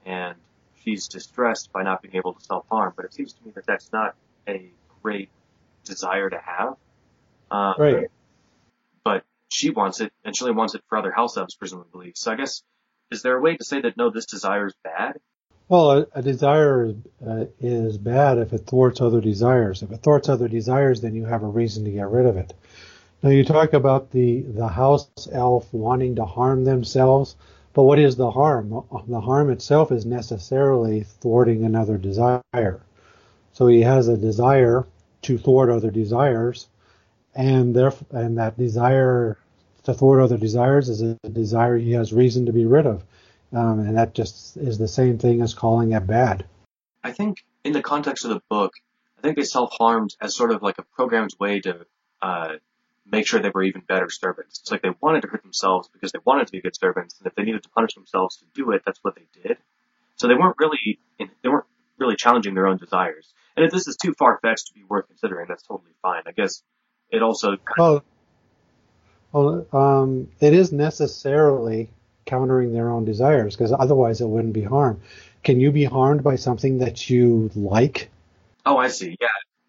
[0.04, 0.36] and
[0.86, 2.92] she's distressed by not being able to self harm.
[2.96, 4.14] But it seems to me that that's not
[4.48, 4.70] a
[5.02, 5.28] great
[5.84, 6.76] desire to have.
[7.50, 8.06] Um, Right.
[9.04, 12.12] But she wants it, and she only wants it for other house elves, presumably.
[12.16, 12.62] So I guess,
[13.10, 15.18] is there a way to say that no, this desire is bad?
[15.68, 16.94] Well, a, a desire is,
[17.26, 19.82] uh, is bad if it thwarts other desires.
[19.82, 22.52] If it thwarts other desires, then you have a reason to get rid of it.
[23.22, 27.34] Now you talk about the the house elf wanting to harm themselves,
[27.76, 28.70] but what is the harm?
[29.06, 32.80] The harm itself is necessarily thwarting another desire.
[33.52, 34.86] So he has a desire
[35.22, 36.68] to thwart other desires,
[37.34, 39.36] and therefore, and that desire
[39.82, 43.04] to thwart other desires is a desire he has reason to be rid of.
[43.52, 46.46] Um, and that just is the same thing as calling it bad.
[47.04, 48.72] I think in the context of the book,
[49.18, 51.84] I think they self-harmed as sort of like a programmed way to
[52.22, 52.54] uh,
[53.10, 54.60] make sure they were even better servants.
[54.60, 57.26] It's like they wanted to hurt themselves because they wanted to be good servants, and
[57.26, 59.58] if they needed to punish themselves to do it, that's what they did.
[60.16, 61.66] So they weren't really they weren't
[61.98, 63.32] really challenging their own desires.
[63.56, 66.22] And if this is too far-fetched to be worth considering, that's totally fine.
[66.26, 66.62] I guess
[67.10, 68.02] it also kind of,
[69.32, 71.90] Well, well, um, it is necessarily
[72.26, 75.00] countering their own desires because otherwise it wouldn't be harm.
[75.44, 78.10] Can you be harmed by something that you like?
[78.66, 79.16] oh, I see.
[79.20, 79.28] Yeah,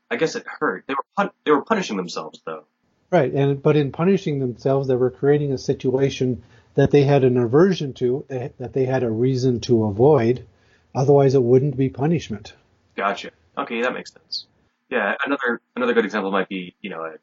[0.09, 0.85] I guess it hurt.
[0.87, 2.65] They were pun- they were punishing themselves though.
[3.09, 6.43] Right, and but in punishing themselves, they were creating a situation
[6.75, 10.45] that they had an aversion to, that they had a reason to avoid.
[10.93, 12.53] Otherwise, it wouldn't be punishment.
[12.95, 13.31] Gotcha.
[13.57, 14.45] Okay, that makes sense.
[14.89, 17.15] Yeah, another another good example might be, you know, a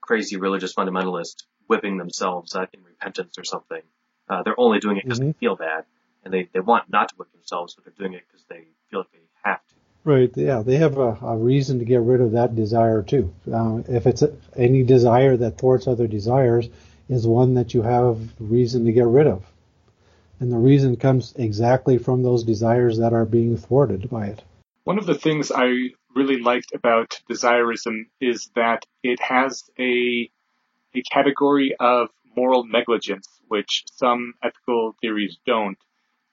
[0.00, 3.82] crazy religious fundamentalist whipping themselves uh, in repentance or something.
[4.28, 5.84] Uh, they're only doing it because they feel bad,
[6.24, 9.00] and they, they want not to whip themselves, but they're doing it because they feel
[9.00, 9.73] like they have to.
[10.04, 10.30] Right.
[10.36, 13.32] Yeah, they have a, a reason to get rid of that desire too.
[13.50, 16.68] Uh, if it's a, any desire that thwarts other desires,
[17.08, 19.44] is one that you have reason to get rid of,
[20.40, 24.42] and the reason comes exactly from those desires that are being thwarted by it.
[24.84, 30.30] One of the things I really liked about desirism is that it has a
[30.94, 35.78] a category of moral negligence, which some ethical theories don't.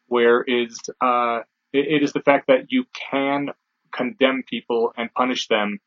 [0.08, 1.42] Where is uh,
[1.74, 3.50] it, it is the fact that you can
[3.92, 5.80] condemn people and punish them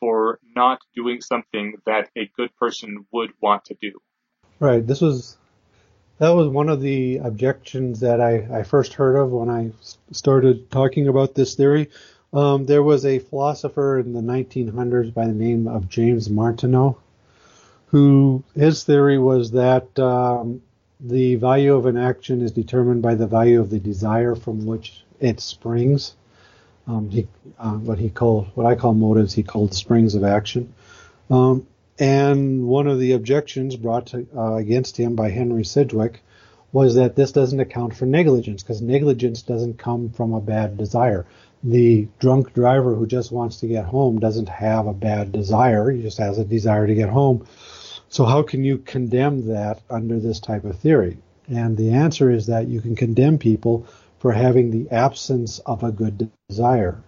[0.00, 3.92] for not doing something that a good person would want to do.
[4.58, 4.84] Right.
[4.84, 5.36] This was
[6.18, 9.72] that was one of the objections that I, I first heard of when I
[10.12, 11.90] started talking about this theory.
[12.32, 16.98] Um, there was a philosopher in the 1900s by the name of James Martineau,
[17.86, 20.62] who his theory was that um,
[21.00, 25.04] the value of an action is determined by the value of the desire from which
[25.20, 26.14] it springs.
[26.86, 27.28] Um, he,
[27.58, 30.74] uh, what he called, what I call motives, he called springs of action.
[31.30, 31.66] Um,
[31.98, 36.20] and one of the objections brought to, uh, against him by Henry Sidgwick
[36.72, 41.26] was that this doesn't account for negligence because negligence doesn't come from a bad desire.
[41.62, 45.90] The drunk driver who just wants to get home doesn't have a bad desire.
[45.90, 47.46] He just has a desire to get home.
[48.08, 51.18] So how can you condemn that under this type of theory?
[51.48, 53.86] And the answer is that you can condemn people
[54.22, 57.02] for having the absence of a good desire.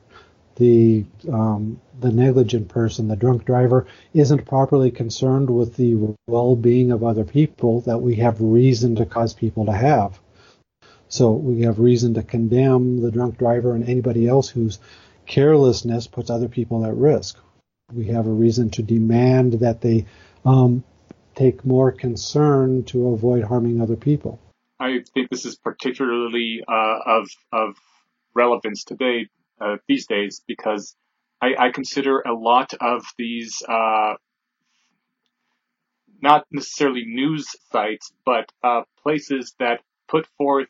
[0.56, 7.04] The um, the negligent person, the drunk driver, isn't properly concerned with the well-being of
[7.04, 10.18] other people that we have reason to cause people to have.
[11.08, 14.80] So we have reason to condemn the drunk driver and anybody else whose
[15.24, 17.38] carelessness puts other people at risk.
[17.92, 20.06] We have a reason to demand that they
[20.44, 20.82] um,
[21.36, 24.40] take more concern to avoid harming other people.
[24.85, 27.76] I think this is particularly uh, of of
[28.35, 29.28] relevance today
[29.59, 30.95] uh, these days because
[31.41, 34.14] I, I, consider a lot of these uh,
[36.20, 40.68] not necessarily news sites, but uh, places that put forth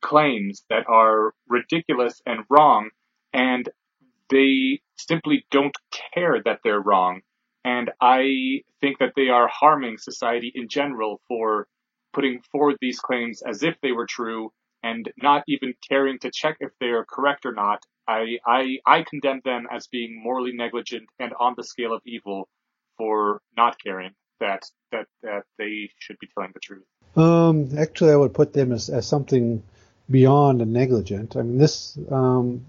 [0.00, 2.90] claims that are ridiculous and wrong,
[3.32, 3.68] and
[4.30, 5.76] they simply don't
[6.12, 7.20] care that they're wrong.
[7.64, 11.68] And I think that they are harming society in general for
[12.14, 14.52] putting forward these claims as if they were true
[14.82, 17.82] and not even caring to check if they are correct or not.
[18.06, 22.48] I, I, I condemn them as being morally negligent and on the scale of evil
[22.98, 24.62] for not caring that,
[24.92, 26.84] that, that they should be telling the truth.
[27.16, 29.62] Um, actually, I would put them as, as something
[30.10, 31.36] beyond negligent.
[31.36, 32.66] I mean, this, um,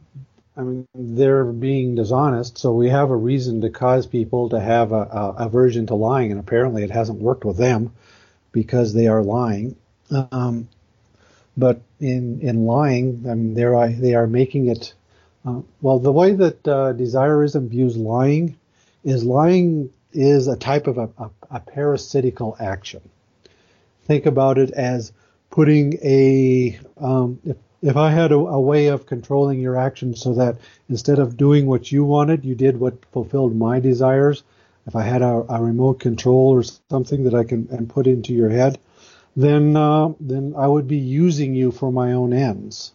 [0.56, 4.94] I mean, they're being dishonest, so we have a reason to cause people to have
[4.94, 7.92] a, a aversion to lying, and apparently it hasn't worked with them
[8.56, 9.76] because they are lying.
[10.32, 10.70] Um,
[11.58, 14.94] but in in lying, I mean, they are they are making it.
[15.46, 18.58] Uh, well, the way that uh, desirism views lying
[19.04, 23.02] is lying is a type of a, a, a parasitical action.
[24.06, 25.12] Think about it as
[25.50, 30.34] putting a um, if, if I had a, a, way of controlling your actions so
[30.36, 30.58] that
[30.90, 34.44] instead of doing what you wanted, you did what fulfilled my desires,
[34.86, 38.34] if I had a, a remote control or something that I can and put into
[38.34, 38.80] your head,
[39.36, 42.94] then uh, then I would be using you for my own ends.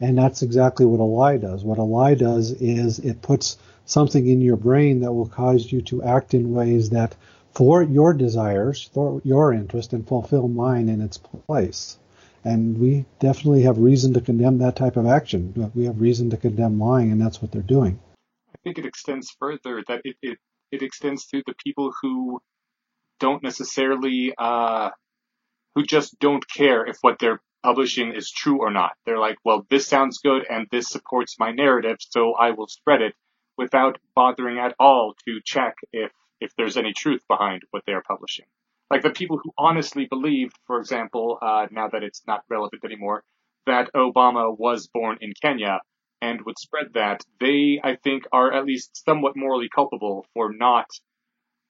[0.00, 1.64] And that's exactly what a lie does.
[1.64, 5.80] What a lie does is it puts something in your brain that will cause you
[5.82, 7.16] to act in ways that
[7.54, 11.98] thwart your desires, thwart your interest, and fulfill mine in its place.
[12.44, 15.72] And we definitely have reason to condemn that type of action.
[15.74, 17.98] We have reason to condemn lying, and that's what they're doing.
[18.54, 20.38] I think it extends further that it, it
[20.70, 22.40] it extends to the people who
[23.20, 24.90] don't necessarily, uh,
[25.74, 28.92] who just don't care if what they're publishing is true or not.
[29.04, 33.02] They're like, well, this sounds good and this supports my narrative, so I will spread
[33.02, 33.14] it
[33.56, 38.02] without bothering at all to check if, if there's any truth behind what they are
[38.02, 38.46] publishing.
[38.90, 43.22] Like the people who honestly believed, for example, uh, now that it's not relevant anymore,
[43.66, 45.80] that Obama was born in Kenya
[46.20, 50.86] and would spread that, they, I think, are at least somewhat morally culpable for not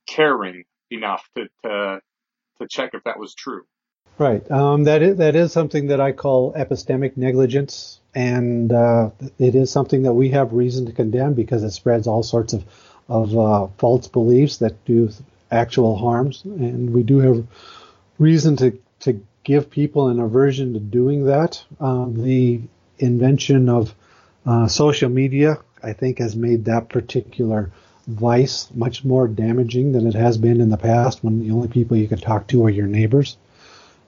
[0.07, 2.01] caring enough to, to,
[2.61, 3.65] to check if that was true.
[4.19, 4.49] Right.
[4.51, 9.71] Um, that is that is something that I call epistemic negligence, and uh, it is
[9.71, 12.65] something that we have reason to condemn because it spreads all sorts of
[13.09, 15.09] of uh, false beliefs that do
[15.53, 17.47] actual harms, and we do have
[18.19, 21.63] reason to to give people an aversion to doing that.
[21.79, 22.63] Um, the
[22.99, 23.95] invention of
[24.49, 27.71] uh, social media, I think, has made that particular
[28.07, 31.99] vice much more damaging than it has been in the past when the only people
[31.99, 33.37] you could talk to are your neighbors.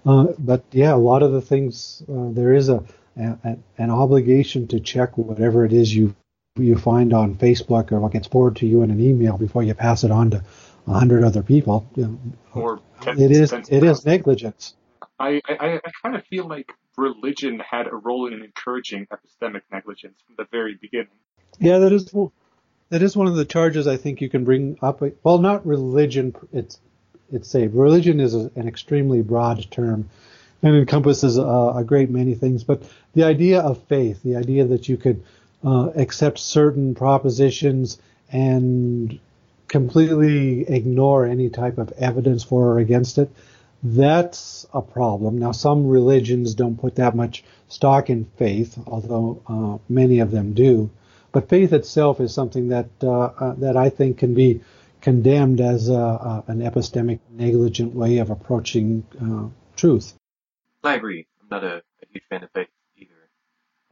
[0.07, 2.83] Uh, but yeah, a lot of the things, uh, there is a,
[3.19, 6.17] a, an obligation to check whatever it is you
[6.57, 9.75] you find on Facebook or what gets forwarded to you in an email before you
[9.75, 10.43] pass it on to
[10.87, 11.87] a hundred other people.
[11.95, 12.19] You know,
[12.55, 14.75] or it is it is negligence.
[15.19, 20.19] I, I, I kind of feel like religion had a role in encouraging epistemic negligence
[20.27, 21.09] from the very beginning.
[21.59, 22.13] Yeah, that is
[22.91, 25.03] that is one of the charges I think you can bring up.
[25.23, 26.35] Well, not religion.
[26.53, 26.79] It's
[27.33, 30.11] it's a religion is a, an extremely broad term
[30.63, 32.65] and encompasses a, a, great many things.
[32.65, 32.83] But
[33.15, 35.25] the idea of faith, the idea that you could
[35.65, 37.99] uh, accept certain propositions
[38.31, 39.19] and
[39.69, 43.31] completely ignore any type of evidence for or against it,
[43.83, 45.39] that's a problem.
[45.39, 50.53] Now, some religions don't put that much stock in faith, although uh, many of them
[50.53, 50.91] do.
[51.33, 54.61] But faith itself is something that uh, uh, that I think can be
[55.01, 60.15] condemned as a, an epistemic, negligent way of approaching uh, truth.
[60.85, 61.27] I agree.
[61.41, 62.69] I'm not a, a huge fan of faith
[62.99, 63.29] either.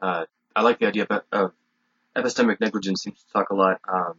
[0.03, 0.25] Uh,
[0.55, 1.53] I like the idea of,
[2.17, 3.03] epistemic negligence.
[3.03, 3.81] Seems to talk a lot.
[3.89, 4.17] Um,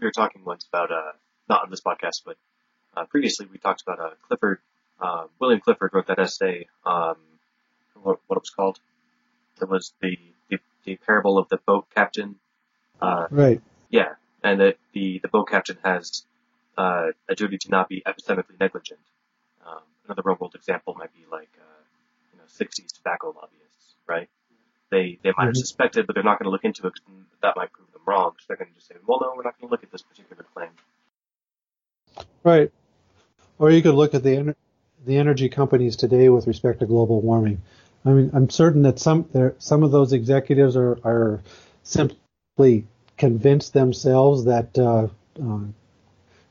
[0.00, 1.12] we were talking once about uh,
[1.48, 2.36] not on this podcast, but
[3.08, 4.58] previously we talked about Clifford
[5.00, 7.16] uh, William Clifford wrote that essay, um,
[8.02, 8.78] what, what it was called.
[9.60, 10.18] It was the,
[10.50, 12.36] the, the parable of the boat captain.
[13.00, 13.60] Uh, right.
[13.90, 16.24] Yeah, and that the, the boat captain has
[16.76, 19.00] uh, a duty to not be epistemically negligent.
[19.66, 21.82] Um, another real world example might be like, uh,
[22.32, 24.28] you know, '60s tobacco lobbyists, right?
[24.90, 25.58] They they might have Mhm.
[25.58, 27.10] suspected, but they're not going to look into it because
[27.42, 28.32] that might prove them wrong.
[28.38, 30.02] So they're going to just say, well, no, we're not going to look at this
[30.02, 30.70] particular claim.
[32.44, 32.70] Right.
[33.58, 34.54] Or you could look at the
[35.06, 37.62] the energy companies today with respect to global warming.
[38.04, 39.26] I mean, I'm certain that some
[39.58, 41.42] some of those executives are are
[41.82, 42.86] simply
[43.16, 45.08] convinced themselves that uh,
[45.42, 45.60] uh,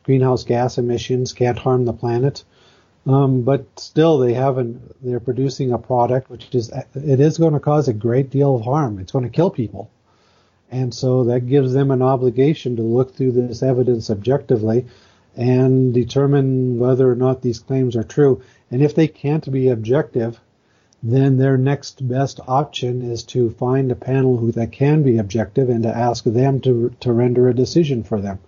[0.04, 2.44] greenhouse gas emissions can't harm the planet.
[3.08, 5.04] Um, but still, they haven't.
[5.04, 8.64] They're producing a product which is it is going to cause a great deal of
[8.64, 8.98] harm.
[9.00, 9.92] It's going to kill people,
[10.72, 14.88] and so that gives them an obligation to look through this evidence objectively
[15.36, 18.42] and determine whether or not these claims are true.
[18.72, 20.40] And if they can't be objective,
[21.04, 25.70] then their next best option is to find a panel who that can be objective
[25.70, 28.40] and to ask them to to render a decision for them.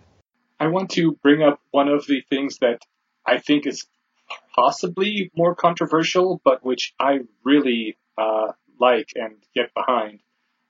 [0.60, 2.80] I want to bring up one of the things that
[3.26, 3.86] I think is
[4.56, 10.20] possibly more controversial, but which I really uh, like and get behind.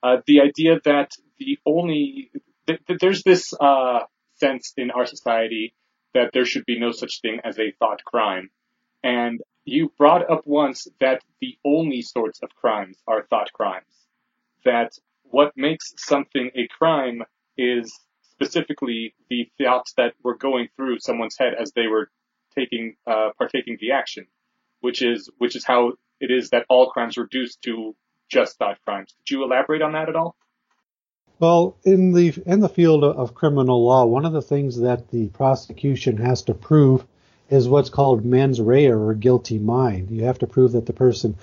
[0.04, 2.32] Uh, the idea that the only
[2.68, 4.00] th- th- there's this uh,
[4.36, 5.74] sense in our society
[6.14, 8.50] that there should be no such thing as a thought crime,
[9.04, 14.08] and you brought up once that the only sorts of crimes are thought crimes.
[14.64, 14.94] That
[15.24, 17.24] what makes something a crime
[17.58, 17.94] is
[18.32, 22.10] specifically the thoughts that were going through someone's head as they were
[22.56, 24.28] taking uh, partaking the action,
[24.80, 27.96] which is which is how it is that all crimes reduce to
[28.30, 29.14] just thought crimes.
[29.20, 30.36] Could you elaborate on that at all?
[31.40, 35.28] Well, in the in the field of criminal law, one of the things that the
[35.28, 37.06] prosecution has to prove
[37.50, 40.10] is what's called mens rea or guilty mind.
[40.10, 41.36] You have to prove that the person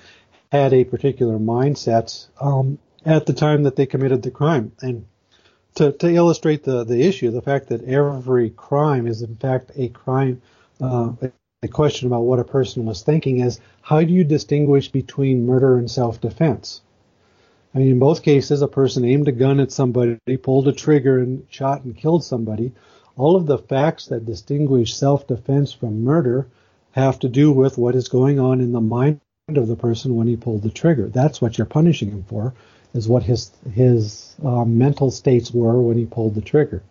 [0.51, 4.73] had a particular mindset um, at the time that they committed the crime.
[4.81, 5.05] And
[5.75, 9.89] to, to illustrate the, the issue, the fact that every crime is in fact a
[9.89, 10.41] crime,
[10.81, 11.11] uh,
[11.63, 15.77] a question about what a person was thinking is how do you distinguish between murder
[15.77, 16.81] and self-defense?
[17.75, 21.19] I mean, in both cases, a person aimed a gun at somebody, pulled a trigger
[21.19, 22.71] and shot and killed somebody.
[23.17, 26.47] All of the facts that distinguish self-defense from murder
[26.91, 29.19] have to do with what is going on in the mind
[29.49, 31.09] of the person when he pulled the trigger.
[31.09, 32.53] That's what you're punishing him for,
[32.93, 36.81] is what his his uh, mental states were when he pulled the trigger.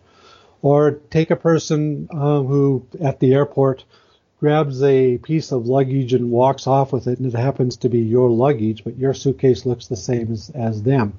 [0.61, 3.85] Or take a person uh, who at the airport
[4.39, 7.99] grabs a piece of luggage and walks off with it, and it happens to be
[7.99, 11.13] your luggage, but your suitcase looks the same as, as them.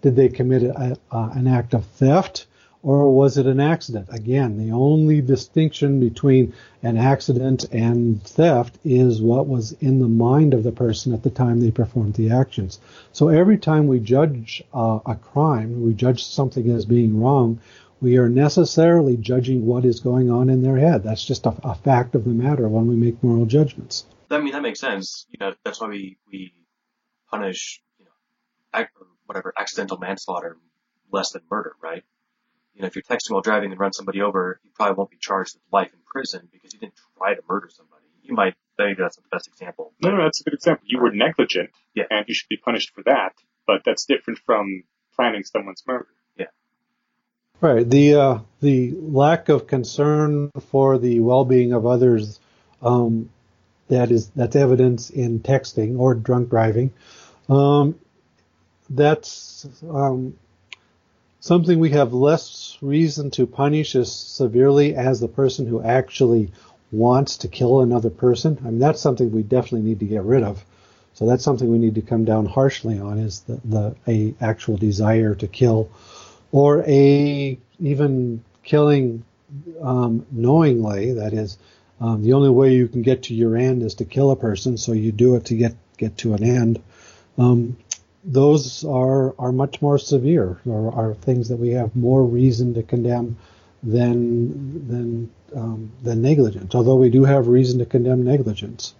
[0.00, 2.46] Did they commit a, uh, an act of theft,
[2.82, 4.08] or was it an accident?
[4.10, 6.52] Again, the only distinction between
[6.82, 11.30] an accident and theft is what was in the mind of the person at the
[11.30, 12.80] time they performed the actions.
[13.12, 17.60] So every time we judge uh, a crime, we judge something as being wrong,
[18.02, 21.04] we are necessarily judging what is going on in their head.
[21.04, 24.04] That's just a, a, fact of the matter when we make moral judgments.
[24.28, 25.26] I mean, that makes sense.
[25.30, 26.52] You know, that's why we, we
[27.30, 28.88] punish, you know, ac-
[29.26, 30.56] whatever, accidental manslaughter
[31.12, 32.02] less than murder, right?
[32.74, 35.18] You know, if you're texting while driving and run somebody over, you probably won't be
[35.20, 38.06] charged with life in prison because you didn't try to murder somebody.
[38.22, 39.92] You might, maybe that's the best example.
[40.02, 40.84] No, no, that's a good example.
[40.88, 42.04] You were negligent, Yeah.
[42.10, 43.34] and you should be punished for that.
[43.66, 44.84] But that's different from
[45.14, 46.08] planning someone's murder.
[47.62, 47.88] Right.
[47.88, 52.40] The uh, the lack of concern for the well-being of others
[52.82, 53.30] um,
[53.86, 56.92] that is that's evidence in texting or drunk driving.
[57.48, 58.00] Um,
[58.90, 60.34] that's um,
[61.38, 66.50] something we have less reason to punish as severely as the person who actually
[66.90, 68.58] wants to kill another person.
[68.62, 70.64] I mean, that's something we definitely need to get rid of.
[71.14, 74.76] So that's something we need to come down harshly on is the, the a actual
[74.76, 75.90] desire to kill
[76.52, 79.24] or a even killing
[79.82, 81.12] um, knowingly.
[81.14, 81.58] That is,
[82.00, 84.76] um, the only way you can get to your end is to kill a person,
[84.76, 86.80] so you do it to get get to an end.
[87.36, 87.76] Um,
[88.24, 92.82] those are are much more severe, or are things that we have more reason to
[92.82, 93.36] condemn
[93.82, 96.74] than than um, than negligence.
[96.74, 98.94] Although we do have reason to condemn negligence.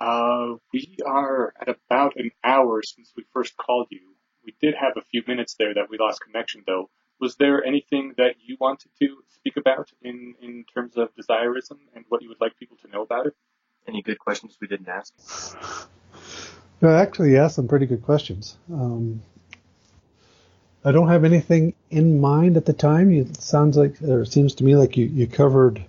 [0.00, 4.00] Uh, we are at about an hour since we first called you.
[4.50, 6.90] We did have a few minutes there that we lost connection, though.
[7.20, 12.04] Was there anything that you wanted to speak about in, in terms of desirism and
[12.08, 13.34] what you would like people to know about it?
[13.86, 15.14] Any good questions we didn't ask?
[16.80, 18.56] No, actually, you asked some pretty good questions.
[18.72, 19.22] Um,
[20.84, 23.12] I don't have anything in mind at the time.
[23.12, 25.84] It sounds like, or it seems to me like you, you covered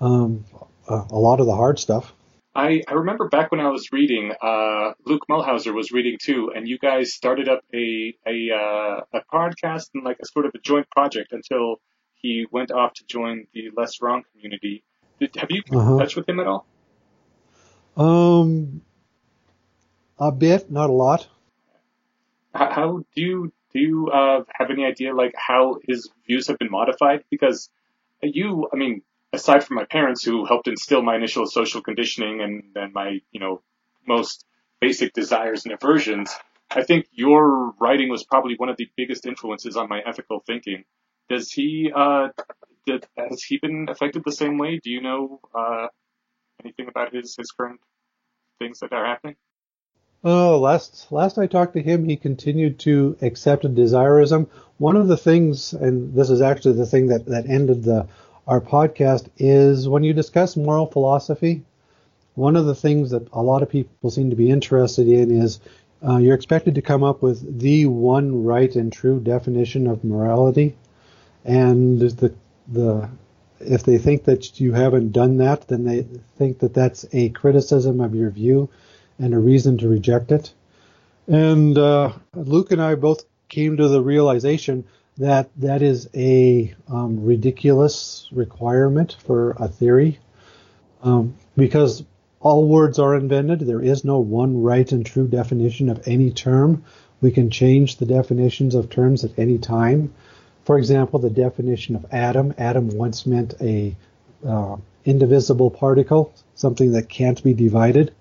[0.00, 0.44] um,
[0.88, 2.12] a, a lot of the hard stuff.
[2.54, 6.66] I, I remember back when I was reading, uh, Luke Muehlhauser was reading too, and
[6.68, 10.58] you guys started up a a, uh, a podcast and like a sort of a
[10.58, 11.76] joint project until
[12.14, 14.82] he went off to join the Less Wrong community.
[15.20, 15.96] Did, have you kept in Uh-huh.
[15.96, 16.66] touch with him at all?
[17.96, 18.82] Um,
[20.18, 21.28] a bit, not a lot.
[22.54, 26.58] How, how do you do you uh, have any idea like how his views have
[26.58, 27.24] been modified?
[27.30, 27.70] Because
[28.22, 29.02] you, I mean,
[29.32, 33.40] aside from my parents who helped instill my initial social conditioning and, and my you
[33.40, 33.62] know
[34.06, 34.44] most
[34.80, 36.34] basic desires and aversions,
[36.70, 40.84] I think your writing was probably one of the biggest influences on my ethical thinking.
[41.28, 42.28] Does he uh,
[42.86, 44.80] did, has he been affected the same way?
[44.82, 45.88] Do you know uh,
[46.62, 47.80] anything about his his current
[48.58, 49.36] things that are happening?
[50.22, 54.48] Oh, last last I talked to him, he continued to accept desirism.
[54.76, 58.06] One of the things, and this is actually the thing that that ended the
[58.50, 61.62] our podcast, is when you discuss moral philosophy.
[62.34, 65.60] One of the things that a lot of people seem to be interested in is
[66.06, 70.76] uh, you're expected to come up with the one right and true definition of morality,
[71.44, 72.34] and the
[72.66, 73.08] the
[73.60, 76.02] if they think that you haven't done that, then they
[76.36, 78.68] think that that's a criticism of your view
[79.18, 80.52] and a reason to reject it.
[81.28, 84.84] And uh, Luke and I both came to the realization
[85.20, 90.18] that that is a um, ridiculous requirement for a theory
[91.02, 92.02] um, because
[92.40, 93.60] all words are invented.
[93.60, 96.84] There is no one right and true definition of any term.
[97.20, 100.14] We can change the definitions of terms at any time.
[100.64, 102.54] For example, the definition of atom.
[102.56, 103.94] Atom once meant a
[104.46, 108.14] uh, indivisible particle, something that can't be divided.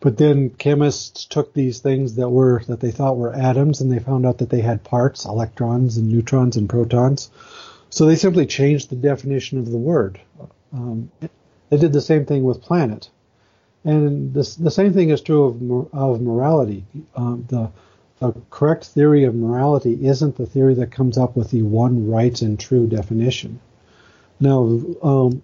[0.00, 3.98] But then chemists took these things that were that they thought were atoms and they
[3.98, 7.30] found out that they had parts, electrons and neutrons and protons.
[7.90, 10.20] So they simply changed the definition of the word.
[10.72, 11.10] Um,
[11.70, 13.10] they did the same thing with planet.
[13.84, 16.84] And this, the same thing is true of, of morality.
[17.16, 17.70] Um, the,
[18.20, 22.40] the correct theory of morality isn't the theory that comes up with the one right
[22.42, 23.60] and true definition.
[24.40, 25.42] Now, um,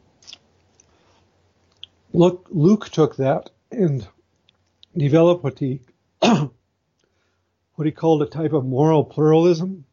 [2.13, 4.07] look, Luke took that and
[4.97, 5.81] developed what he
[6.21, 6.51] what
[7.85, 9.85] he called a type of moral pluralism,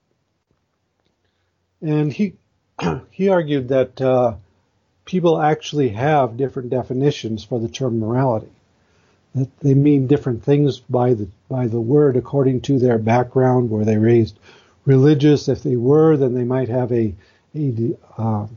[1.81, 2.33] and he
[3.09, 4.35] he argued that uh,
[5.05, 8.51] people actually have different definitions for the term morality.
[9.33, 13.69] That they mean different things by the by the word according to their background.
[13.69, 14.37] Were they raised
[14.85, 15.47] religious?
[15.47, 17.15] If they were, then they might have a,
[17.55, 18.47] a uh,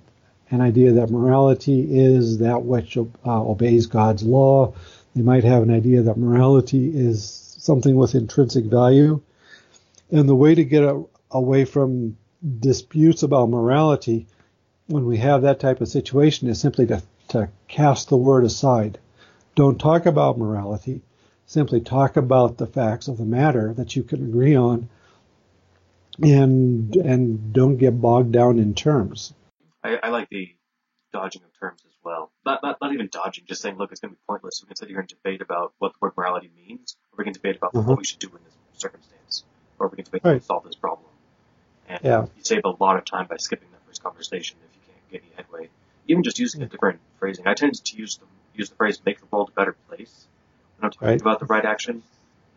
[0.51, 4.75] an idea that morality is that which uh, obeys God's law.
[5.15, 7.25] They might have an idea that morality is
[7.59, 9.21] something with intrinsic value.
[10.11, 12.17] And the way to get a, away from
[12.61, 14.27] disputes about morality
[14.87, 18.99] when we have that type of situation is simply to, to cast the word aside.
[19.55, 21.03] Don't talk about morality.
[21.47, 24.89] Simply talk about the facts of the matter that you can agree on
[26.23, 29.33] and and don't get bogged down in terms.
[29.83, 30.49] I, I like the
[31.15, 32.33] dodging of terms as well.
[32.45, 34.61] Not, not, not even dodging, just saying, look, it's going to be pointless.
[34.63, 37.33] We can sit here and debate about what the word morality means, or we can
[37.33, 37.87] debate about Mhm.
[37.87, 39.45] what we should do in this circumstance,
[39.79, 41.09] or we can debate how to solve this problem.
[41.89, 42.27] And Yeah.
[42.37, 45.23] you save a lot of time by skipping that first conversation if you can't get
[45.23, 45.71] any headway.
[46.09, 47.47] Even just using a different phrasing.
[47.47, 50.27] I tend to use the use the phrase "make the world a better place"
[50.77, 51.21] when I'm talking Right.
[51.21, 52.03] about the right action.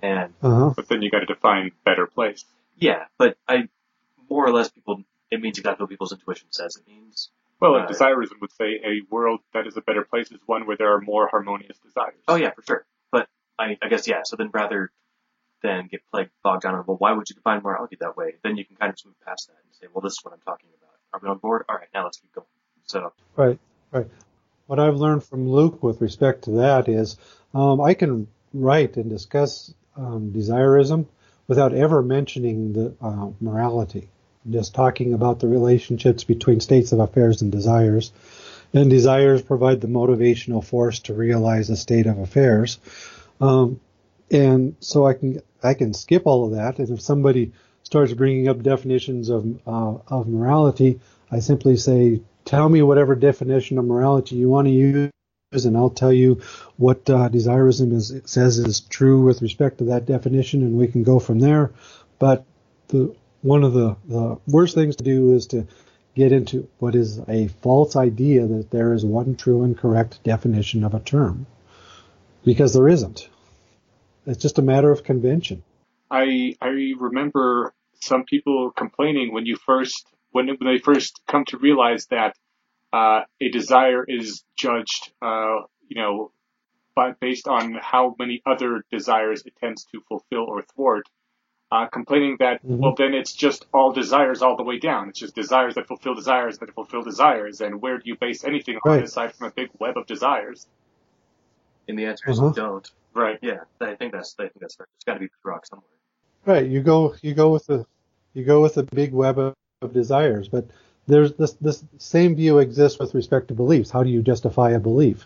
[0.01, 0.73] And Uh-huh.
[0.75, 2.43] But then you got to define better place.
[2.75, 3.69] yeah, but I
[4.29, 7.29] more or less people it means exactly what people's intuition says it means.
[7.59, 7.89] Well, Right.
[7.89, 11.01] desirism would say a world that is a better place is one where there are
[11.01, 12.21] more harmonious desires.
[12.27, 12.85] Oh yeah, for sure.
[13.11, 13.27] But
[13.57, 14.21] I, I guess yeah.
[14.23, 14.91] So then rather
[15.63, 18.35] than get plagued bogged down on well, why would you define morality that way?
[18.43, 20.41] Then you can kind of move past that and say, well, this is what I'm
[20.41, 20.93] talking about.
[21.13, 21.65] Are we on board?
[21.67, 22.47] All right, now let's keep going.
[22.83, 23.59] So Right,
[23.91, 24.07] right.
[24.67, 27.17] What I've learned from Luke with respect to that is
[27.53, 31.07] um, I can write and discuss um, desirism
[31.47, 34.09] without ever mentioning the uh, morality.
[34.49, 38.11] Just talking about the relationships between states of affairs and desires.
[38.73, 42.79] And desires provide the motivational force to realize a state of affairs.
[43.39, 43.79] Um,
[44.29, 46.79] and so I can I can skip all of that.
[46.79, 50.99] And if somebody starts bringing up definitions of uh, of morality,
[51.31, 55.11] I simply say, tell me whatever definition of morality you want to use,
[55.65, 56.41] and I'll tell you
[56.77, 61.03] what uh, desirism is, says is true with respect to that definition, and we can
[61.03, 61.71] go from there.
[62.19, 62.45] But
[62.89, 65.67] the one of the, the worst things to do is to
[66.15, 70.83] get into what is a false idea that there is one true and correct definition
[70.83, 71.45] of a term,
[72.43, 73.29] because there isn't.
[74.25, 75.63] It's just a matter of convention.
[76.09, 76.67] I I
[76.99, 82.35] remember some people complaining when you first when when they first come to realize that
[82.91, 86.31] uh, a desire is judged, uh, you know,
[86.95, 91.05] by, based on how many other desires it tends to fulfill or thwart.
[91.69, 92.77] Uh, complaining that Mhm.
[92.77, 95.09] well then it's just all desires all the way down.
[95.09, 98.77] It's just desires that fulfill desires that fulfill desires, and where do you base anything
[98.85, 100.67] on aside from a big web of desires?
[101.89, 102.51] and the answer is Uh-huh.
[102.53, 102.91] don't.
[103.13, 103.39] Right.
[103.41, 104.87] Yeah, I think that's I think that's fair.
[104.87, 105.87] There's got to be the rock somewhere.
[106.45, 106.67] Right.
[106.69, 107.85] You go you go with the
[108.33, 110.65] you go with a big web of, of desires, but
[111.07, 113.89] there's this this same view exists with respect to beliefs.
[113.89, 115.25] How do you justify a belief?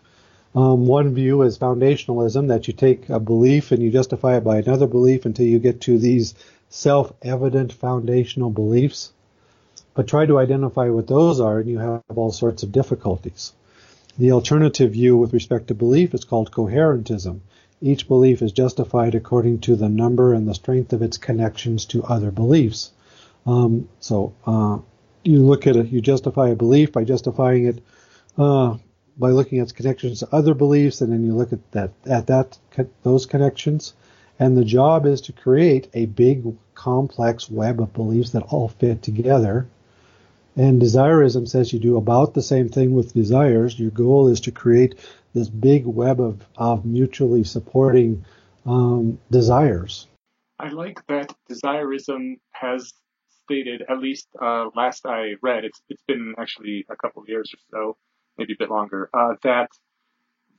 [0.54, 4.58] Um, one view is foundationalism, that you take a belief and you justify it by
[4.58, 6.36] another belief until you get to these
[6.70, 9.14] self-evident foundational beliefs.
[9.94, 13.54] But try to identify what those are, and you have all sorts of difficulties.
[14.18, 17.40] The alternative view with respect to belief is called coherentism.
[17.82, 22.04] Each belief is justified according to the number and the strength of its connections to
[22.04, 22.92] other beliefs.
[23.46, 24.80] Um, so uh,
[25.24, 27.84] you look at it, you justify a belief by justifying it
[28.38, 28.78] uh,
[29.18, 32.58] by looking at connections to other beliefs, and then you look at that at that
[33.04, 33.94] those connections.
[34.40, 36.44] And the job is to create a big,
[36.74, 39.68] complex web of beliefs that all fit together.
[40.56, 43.80] And desirism says you do about the same thing with desires.
[43.80, 45.00] Your goal is to create
[45.34, 48.26] this big web of, of mutually supporting
[48.66, 50.08] um, desires.
[50.60, 52.94] I like that desirism has
[53.44, 57.52] stated, at least uh, last I read, it's, it's been actually a couple of years
[57.54, 57.98] or so,
[58.42, 59.70] maybe a bit longer, uh, that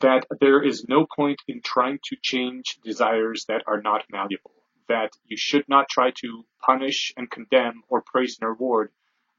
[0.01, 4.53] that there is no point in trying to change desires that are not malleable.
[4.89, 8.91] That you should not try to punish and condemn or praise and reward.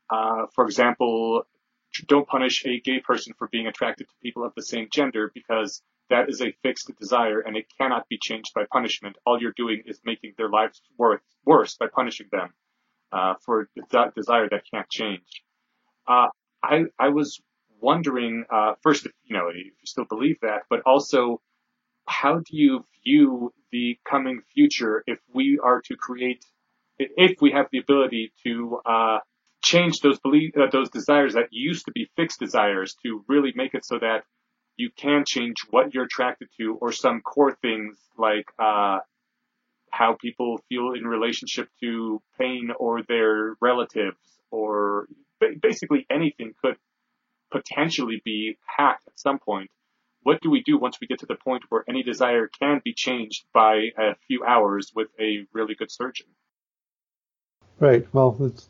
[0.09, 1.43] Uh, for example,
[2.07, 5.81] don't punish a gay person for being attracted to people of the same gender because
[6.09, 9.17] that is a fixed desire and it cannot be changed by punishment.
[9.25, 12.49] All you're doing is making their lives worth, worse by punishing them
[13.11, 15.43] uh, for that desire that can't change.
[16.07, 16.27] Uh,
[16.63, 17.41] I, I was
[17.83, 21.41] wondering, uh, first, if, you know, if you still believe that, but also,
[22.07, 26.43] how do you view the coming future if we are to create,
[26.97, 29.19] if we have the ability to, uh,
[29.63, 33.73] change those belief, uh, those desires that used to be fixed desires to really make
[33.73, 34.23] it so that
[34.77, 38.99] you can change what you're attracted to or some core things like, uh,
[39.91, 44.17] how people feel in relationship to pain or their relatives
[44.51, 45.07] or
[45.61, 46.75] basically anything could
[47.53, 49.69] potentially be hacked at some point.
[50.23, 52.93] What do we do once we get to the point where any desire can be
[52.93, 56.27] changed by a few hours with a really good surgeon?
[57.79, 58.07] Right.
[58.13, 58.67] Well, it's,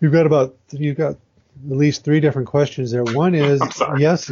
[0.00, 3.04] you've got about you've got at least three different questions there.
[3.04, 3.60] One is
[3.98, 4.30] yes,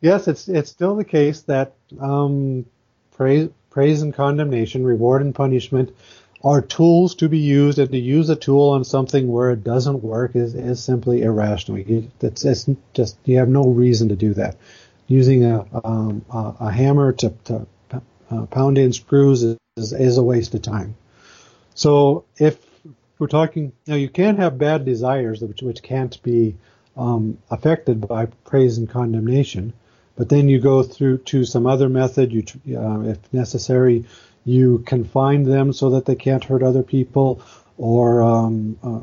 [0.00, 2.64] yes, it's it's still the case that um,
[3.14, 5.94] praise praise and condemnation, reward and punishment
[6.44, 10.02] are tools to be used, and to use a tool on something where it doesn't
[10.02, 11.82] work is, is simply irrational.
[12.20, 14.56] It's, it's just you have no reason to do that.
[15.06, 17.66] Using a um, a, a, hammer to, to
[18.30, 20.96] uh, pound in screws is, is a waste of time.
[21.74, 22.58] So if
[23.18, 26.56] we're talking now, you can have bad desires which which can't be
[26.96, 29.74] um, affected by praise and condemnation.
[30.16, 32.32] But then you go through to some other method.
[32.32, 32.44] You,
[32.78, 34.04] uh, if necessary,
[34.44, 37.42] you confine them so that they can't hurt other people,
[37.78, 39.00] or um, uh,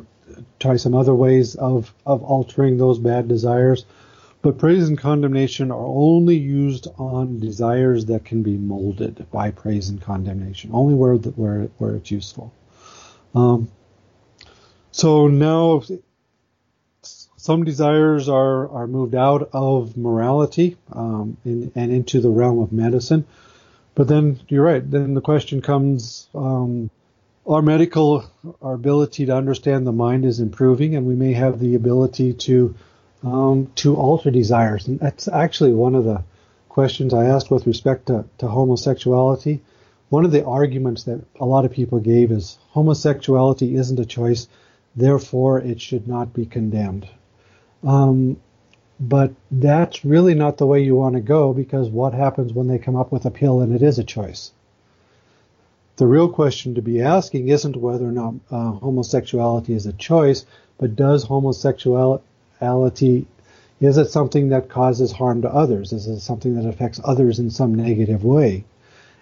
[0.59, 3.85] try some other ways of of altering those bad desires.
[4.41, 9.89] But praise and condemnation are only used on desires that can be molded by praise
[9.89, 12.53] and condemnation, only where where where it's useful.
[13.35, 13.69] Um,
[14.91, 15.83] so now
[17.01, 23.25] some desires are, are moved out of morality um, and into the realm of medicine.
[23.95, 24.89] But then you're right.
[24.89, 26.89] Then the question comes: um,
[27.45, 28.25] Our medical,
[28.61, 32.75] our ability to understand the mind is improving, and we may have the ability to
[33.23, 34.87] um, to alter desires.
[34.87, 36.23] And that's actually one of the
[36.69, 39.59] questions I asked with respect to, to homosexuality.
[40.09, 44.47] One of the arguments that a lot of people gave is homosexuality isn't a choice,
[44.95, 47.07] therefore it should not be condemned.
[47.83, 48.37] Um,
[48.99, 52.77] but that's really not the way you want to go because what happens when they
[52.77, 54.51] come up with a pill and it is a choice?
[55.95, 60.45] The real question to be asking isn't whether or not uh, homosexuality is a choice,
[60.77, 63.25] but does homosexuality
[63.81, 65.93] is it something that causes harm to others?
[65.93, 68.65] Is it something that affects others in some negative way?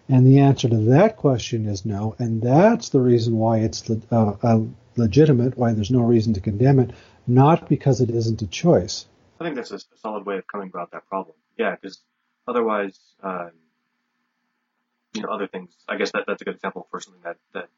[0.10, 4.34] And the answer to that question is no, and that's the reason why it's uh,
[4.42, 4.62] uh,
[4.96, 6.92] legitimate, why there's no reason to condemn it,
[7.28, 9.06] not because it isn't a choice.
[9.40, 11.36] I think that's a, solid way of coming about that problem.
[11.58, 12.00] Yeah, because
[12.48, 13.52] otherwise, um,
[15.14, 15.72] you know, other things.
[15.88, 17.70] I guess that that's a good example for something that that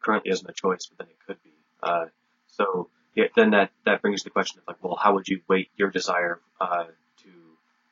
[0.00, 1.50] currently isn't a choice, but then it could be.
[1.82, 2.06] Uh,
[2.46, 5.70] so yeah, then that that brings the question of like, well, how would you weight
[5.76, 7.28] your desire uh, to,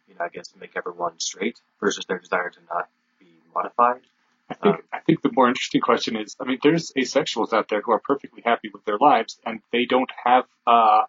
[0.08, 4.02] you know, I guess make everyone straight versus their desire to not be modified?
[4.48, 7.68] I think um, I think the more interesting question is, I mean, there's asexuals out
[7.68, 11.02] there who are perfectly happy with their lives, and they don't have uh,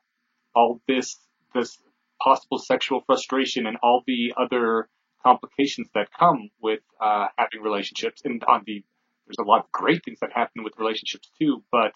[0.55, 1.17] all this
[1.53, 1.77] this
[2.21, 4.89] possible sexual frustration and all the other
[5.23, 8.83] complications that come with uh, having relationships, and on the
[9.25, 11.91] there's a lot of great things that happen with relationships too, but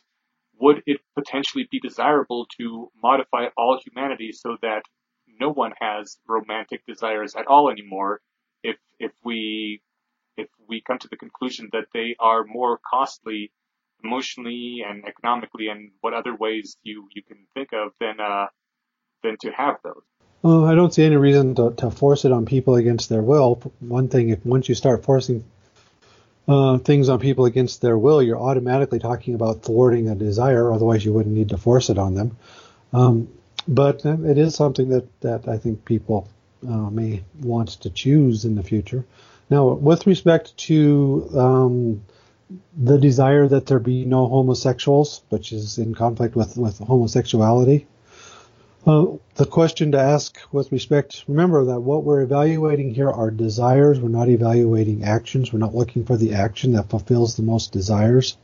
[0.60, 4.84] would it potentially be desirable to modify all humanity so that
[5.40, 8.22] no one has romantic desires at all anymore
[8.64, 9.82] if if we
[10.38, 13.52] if we come to the conclusion that they are more costly
[14.04, 18.48] emotionally and economically and what other ways you you can think of than uh
[19.24, 20.02] than to have those
[20.44, 23.62] well, I don't see any reason to, to force it on people against their will.
[23.80, 25.44] One thing, if once you start forcing
[26.48, 30.74] uh, things on people against their will, you're automatically talking about thwarting a desire.
[30.74, 32.38] Otherwise, you wouldn't need to force it on them.
[32.92, 33.28] Um,
[33.68, 36.28] but it is something that, that I think people
[36.68, 39.06] uh, may want to choose in the future.
[39.52, 42.04] Now, with respect to um,
[42.76, 47.86] the desire that there be no homosexuals, which is in conflict with, with homosexuality,
[48.86, 49.06] uh,
[49.36, 54.00] the question to ask with respect, remember that what we're evaluating here are desires.
[54.00, 55.54] We're not evaluating actions.
[55.54, 58.38] We're not looking for the action that fulfills the most desires.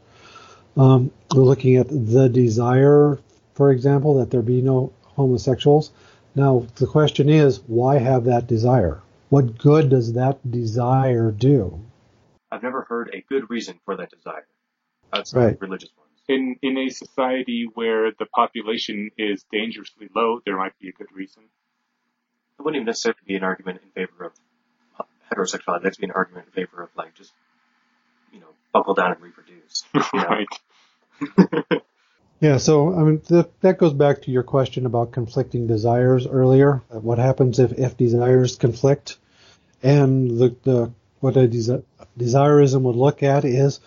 [0.75, 3.19] Um, we're looking at the desire,
[3.55, 5.91] for example, that there be no homosexuals.
[6.35, 9.01] Now, the question is, why have that desire?
[9.29, 11.81] What good does that desire do?
[12.51, 14.45] I've never heard a good reason for that desire
[15.11, 15.61] outside Right.
[15.61, 16.06] religious ones.
[16.27, 21.11] In in a society where the population is dangerously low there might be a good
[21.13, 21.43] reason
[22.59, 24.33] It wouldn't even necessarily be an argument in favor of
[25.31, 25.83] heterosexuality.
[25.83, 27.33] That'd be an argument in favor of like just,
[28.33, 29.83] you know, buckle down and reproduce.
[29.93, 30.27] You know?
[30.27, 30.47] right
[32.39, 36.83] Yeah, so I mean th- that goes back to your question about conflicting desires earlier.
[36.91, 39.17] Uh, What happens if, if desires conflict?
[39.83, 41.83] And the, the what a desi-
[42.17, 43.79] desirism would look at is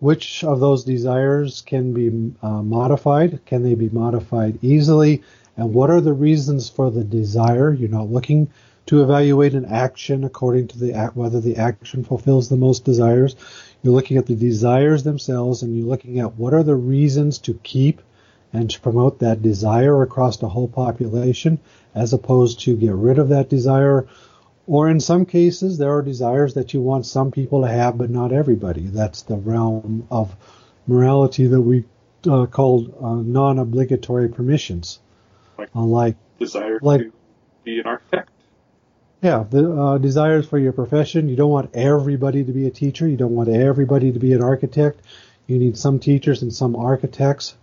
[0.00, 3.40] which of those desires can be uh, modified?
[3.46, 5.22] Can they be modified easily?
[5.56, 7.72] And what are the reasons for the desire?
[7.72, 8.48] You're not looking
[8.86, 13.36] to evaluate an action according to the act, whether the action fulfills the most desires.
[13.82, 17.54] You're looking at the desires themselves and you're looking at what are the reasons to
[17.62, 18.00] keep
[18.52, 21.58] and to promote that desire across the whole population
[21.94, 24.06] as opposed to get rid of that desire.
[24.70, 28.08] Or in some cases, there are desires that you want some people to have, but
[28.08, 28.82] not everybody.
[28.86, 30.32] That's the realm of
[30.86, 31.84] morality that we
[32.28, 35.00] uh, called uh, non-obligatory permissions.
[35.58, 37.12] Like- Uh, like desire Like- to
[37.64, 38.30] be an architect
[39.22, 41.28] Yeah, the uh, desires for your profession.
[41.28, 43.08] You don't want everybody to be a teacher.
[43.08, 45.00] You don't want everybody to be an architect.
[45.48, 47.56] You need some teachers and some architects.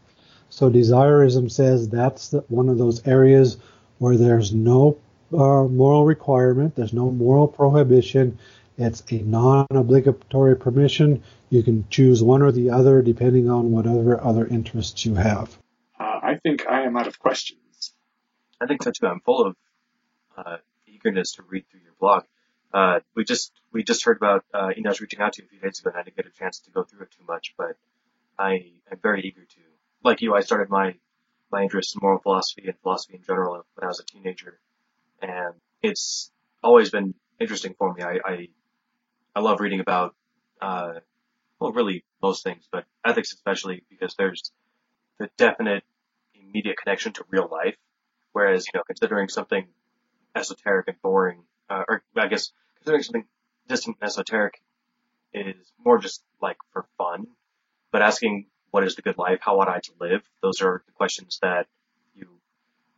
[0.50, 3.58] So desirism says that's the, one of those areas
[3.98, 4.98] where there's no
[5.34, 6.76] uh, moral requirement.
[6.76, 8.40] There's no moral prohibition.
[8.78, 11.24] It's a non-obligatory permission.
[11.50, 15.58] You can choose one or the other depending on whatever other interests you have.
[16.00, 17.60] uh, I think I am out of questions
[18.60, 19.08] I think so too.
[19.08, 19.56] I'm full of
[20.36, 20.58] uh,
[20.88, 22.24] eagerness to read through your blog.
[22.74, 25.60] Uh, we just we just heard about uh, Eneasz reaching out to you a few
[25.60, 27.54] days ago, and I didn't get a chance to go through it too much.
[27.58, 27.78] But
[28.38, 29.60] I am very eager to.
[30.04, 30.96] Like you, I started my
[31.52, 34.60] my interest in moral philosophy and philosophy in general when I was a teenager,
[35.22, 36.32] and it's
[36.64, 38.04] always been interesting for me.
[38.04, 38.48] I I,
[39.36, 40.16] I love reading about
[40.62, 40.94] uh,
[41.60, 44.52] well, really most things, but ethics especially because there's
[45.20, 45.84] the definite
[46.36, 47.76] immediate connection to real life.
[48.34, 49.68] Whereas, you know, considering something
[50.36, 53.26] esoteric and boring, uh, or I guess considering something
[53.68, 54.62] distant and esoteric
[55.34, 57.28] is more just like for fun.
[57.92, 60.92] But asking what is the good life, how ought I to live, those are the
[60.92, 61.68] questions that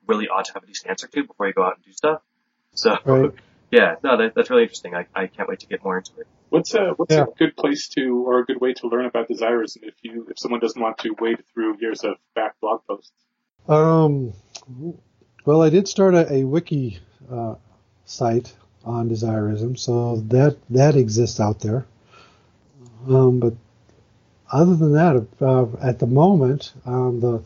[0.09, 2.21] really ought to have a decent answer to before you go out and do stuff.
[2.73, 3.31] So, Right.
[3.71, 4.95] yeah, no, that, that's really interesting.
[4.95, 6.27] I, I can't wait to get more into it.
[6.49, 7.25] What's a what's Yeah.
[7.25, 10.39] a good place to or a good way to learn about desirism if you if
[10.39, 13.11] someone doesn't want to wade through years of back blog posts?
[13.67, 14.33] Um,
[15.45, 16.99] well, I did start a, a wiki
[17.31, 17.55] uh,
[18.05, 21.85] site on desirism, so that that exists out there.
[23.07, 23.53] Um, but
[24.51, 27.43] other than that, uh, at the moment, um, the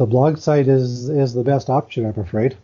[0.00, 2.56] the blog site is is the best option, I'm afraid.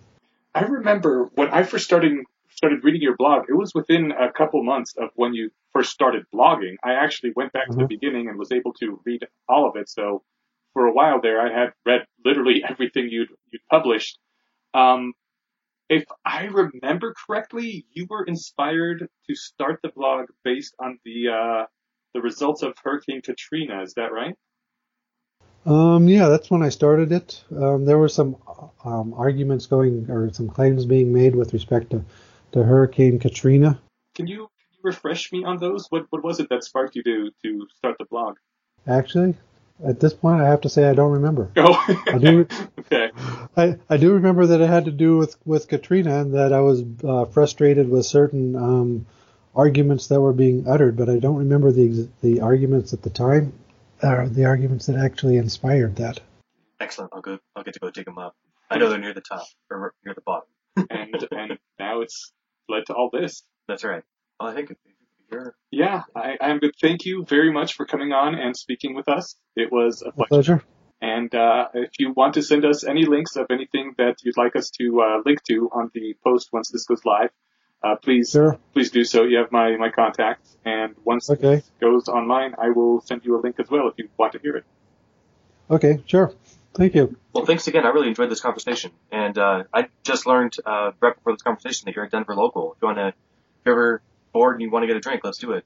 [0.54, 2.14] I remember when I first started
[2.48, 3.44] started reading your blog.
[3.50, 6.76] It was within a couple months of when you first started blogging.
[6.82, 7.88] I actually went back to the Mhm.
[7.88, 9.90] beginning and was able to read all of it.
[9.90, 10.22] So
[10.72, 14.18] for a while there, I had read literally everything you'd you'd published.
[14.72, 15.12] Um,
[15.90, 21.66] if I remember correctly, you were inspired to start the blog based on the uh,
[22.14, 23.82] the results of Hurricane Katrina.
[23.82, 24.36] Is that right?
[25.66, 27.42] Um, yeah, that's when I started it.
[27.50, 28.36] Um, there were some
[28.84, 32.04] um, arguments going or some claims being made with respect to,
[32.52, 33.78] to Hurricane Katrina.
[34.14, 35.86] Can you can you refresh me on those?
[35.90, 38.36] What what was it that sparked you to to start the blog?
[38.86, 39.34] Actually,
[39.84, 41.50] At this point, I have to say I don't remember.
[41.56, 42.46] Oh, I do.
[42.78, 43.10] okay.
[43.56, 46.60] I, I do remember that it had to do with, with Katrina and that I
[46.60, 49.06] was uh, frustrated with certain um,
[49.54, 53.52] arguments that were being uttered, but I don't remember the the arguments at the time,
[54.02, 56.20] or the arguments that actually inspired that.
[56.80, 57.12] Excellent.
[57.14, 57.38] I'll go.
[57.54, 58.34] I'll get to go dig them up.
[58.70, 60.48] I know they're near the top or near the bottom.
[60.90, 62.32] And and now it's
[62.68, 63.42] led to all this.
[63.68, 64.02] That's right.
[64.38, 64.76] Well, I think
[65.32, 66.74] you're Yeah, I, I'm good.
[66.80, 69.36] Thank you very much for coming on and speaking with us.
[69.56, 70.56] It was a My pleasure.
[70.58, 70.64] pleasure.
[71.00, 74.56] And uh, if you want to send us any links of anything that you'd like
[74.56, 77.30] us to uh, link to on the post once this goes live,
[77.86, 78.58] uh, please Sure.
[78.72, 79.22] please do so.
[79.22, 81.54] You have my my contacts, and once Okay.
[81.58, 84.38] it goes online, I will send you a link as well if you want to
[84.38, 84.64] hear it.
[85.70, 86.02] Okay.
[86.06, 86.32] Sure.
[86.74, 87.16] Thank you.
[87.32, 87.86] Well, thanks again.
[87.86, 91.86] I really enjoyed this conversation, and uh, I just learned uh, right before this conversation
[91.86, 92.72] that you're a Denver local.
[92.74, 93.14] If you want to, if
[93.64, 95.64] you're ever bored and you want to get a drink, let's do it.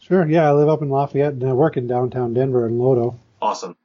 [0.00, 0.26] Sure.
[0.28, 3.16] Yeah, I live up in Lafayette and I work in downtown Denver in Lodo.
[3.42, 3.76] Awesome.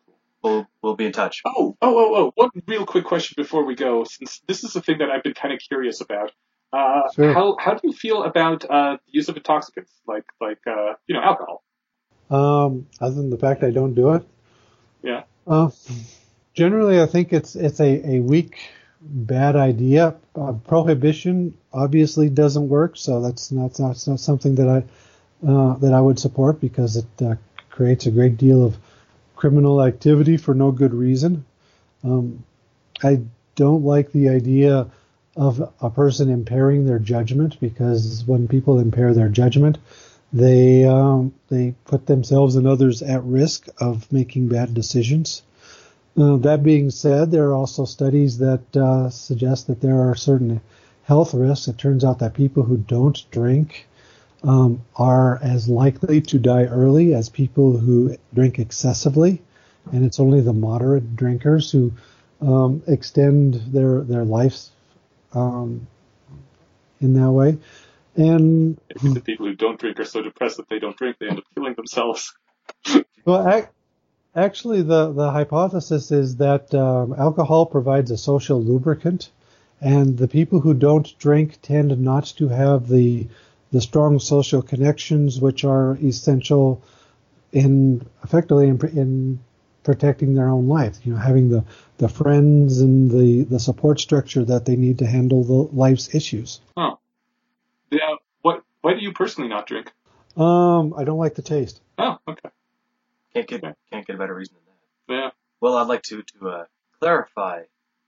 [0.43, 1.41] We'll we'll be in touch.
[1.45, 2.31] Oh, oh, oh, oh!
[2.35, 5.33] One real quick question before we go, since this is a thing that I've been
[5.33, 6.31] kind of curious about.
[6.73, 7.33] Uh, Sure.
[7.33, 11.13] How how do you feel about uh, the use of intoxicants like like uh, you
[11.13, 11.63] know alcohol?
[12.31, 14.23] Um, other than the fact I don't do it.
[15.03, 15.23] Yeah.
[15.45, 15.69] Uh,
[16.55, 18.57] generally, I think it's it's a, a weak,
[19.01, 20.15] bad idea.
[20.35, 25.93] Uh, prohibition obviously doesn't work, so that's not that's not something that I uh, that
[25.93, 27.35] I would support because it uh,
[27.69, 28.77] creates a great deal of
[29.35, 31.45] criminal activity for no good reason.
[32.03, 32.43] Um,
[33.03, 33.21] I
[33.55, 34.87] don't like the idea
[35.35, 39.77] of a person impairing their judgment because when people impair their judgment,
[40.31, 45.43] they um, they put themselves and others at risk of making bad decisions.
[46.15, 50.61] Uh, that being said, there are also studies that uh, suggest that there are certain
[51.03, 51.67] health risks.
[51.67, 53.87] It turns out that people who don't drink
[54.43, 59.41] um, are as likely to die early as people who drink excessively,
[59.91, 61.91] and it's only the moderate drinkers who
[62.41, 64.71] um, extend their their lives
[65.33, 65.87] um,
[67.01, 67.57] in that way.
[68.15, 71.39] And the people who don't drink are so depressed that they don't drink, they end
[71.39, 72.33] up killing themselves.
[73.25, 73.67] Well, ac-
[74.35, 79.31] actually, the, the hypothesis is that um, alcohol provides a social lubricant,
[79.79, 83.27] and the people who don't drink tend not to have the
[83.71, 86.83] the strong social connections which are essential
[87.53, 89.39] in effectively in, in
[89.83, 90.97] protecting their own life.
[91.03, 91.63] You know, having the,
[91.97, 96.61] the friends and the, the support structure that they need to handle the life's issues.
[96.77, 96.95] Huh.
[97.91, 98.15] Yeah.
[98.41, 98.63] What?
[98.81, 99.91] Why do you personally not drink?
[100.35, 101.79] Um, I don't like the taste.
[101.97, 102.49] Oh, okay.
[103.33, 103.61] Can't get
[103.91, 105.23] can't get a better reason than that.
[105.23, 105.29] Yeah.
[105.61, 106.65] Well, I'd like to to uh,
[106.99, 107.63] clarify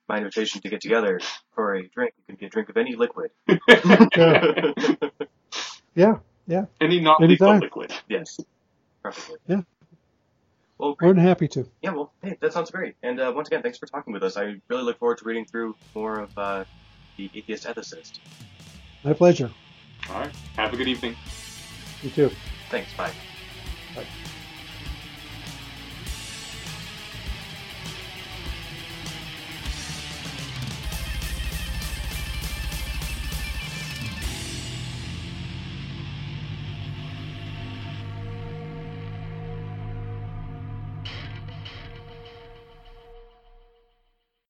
[0.10, 1.20] my invitation to get together
[1.54, 2.14] for a drink.
[2.18, 3.32] It can be a drink of any liquid.
[5.96, 7.94] Yeah, yeah, Any not lethal liquid.
[8.10, 8.38] yes,
[9.02, 9.38] perfectly.
[9.48, 9.62] Yeah.
[10.78, 11.16] Well, more great.
[11.16, 11.68] than happy to.
[11.82, 12.96] Yeah, well, hey, that sounds great.
[13.02, 14.38] And uh, once again, thanks for talking with us.
[14.38, 16.66] I really look forward to reading through more of uh,
[17.18, 18.20] the Atheist Ethicist.
[19.04, 19.50] My pleasure.
[20.10, 20.36] All right.
[20.58, 21.16] Have a good evening.
[22.04, 22.32] You too.
[22.70, 22.94] Thanks.
[22.94, 23.12] Bye.
[23.96, 24.06] Bye.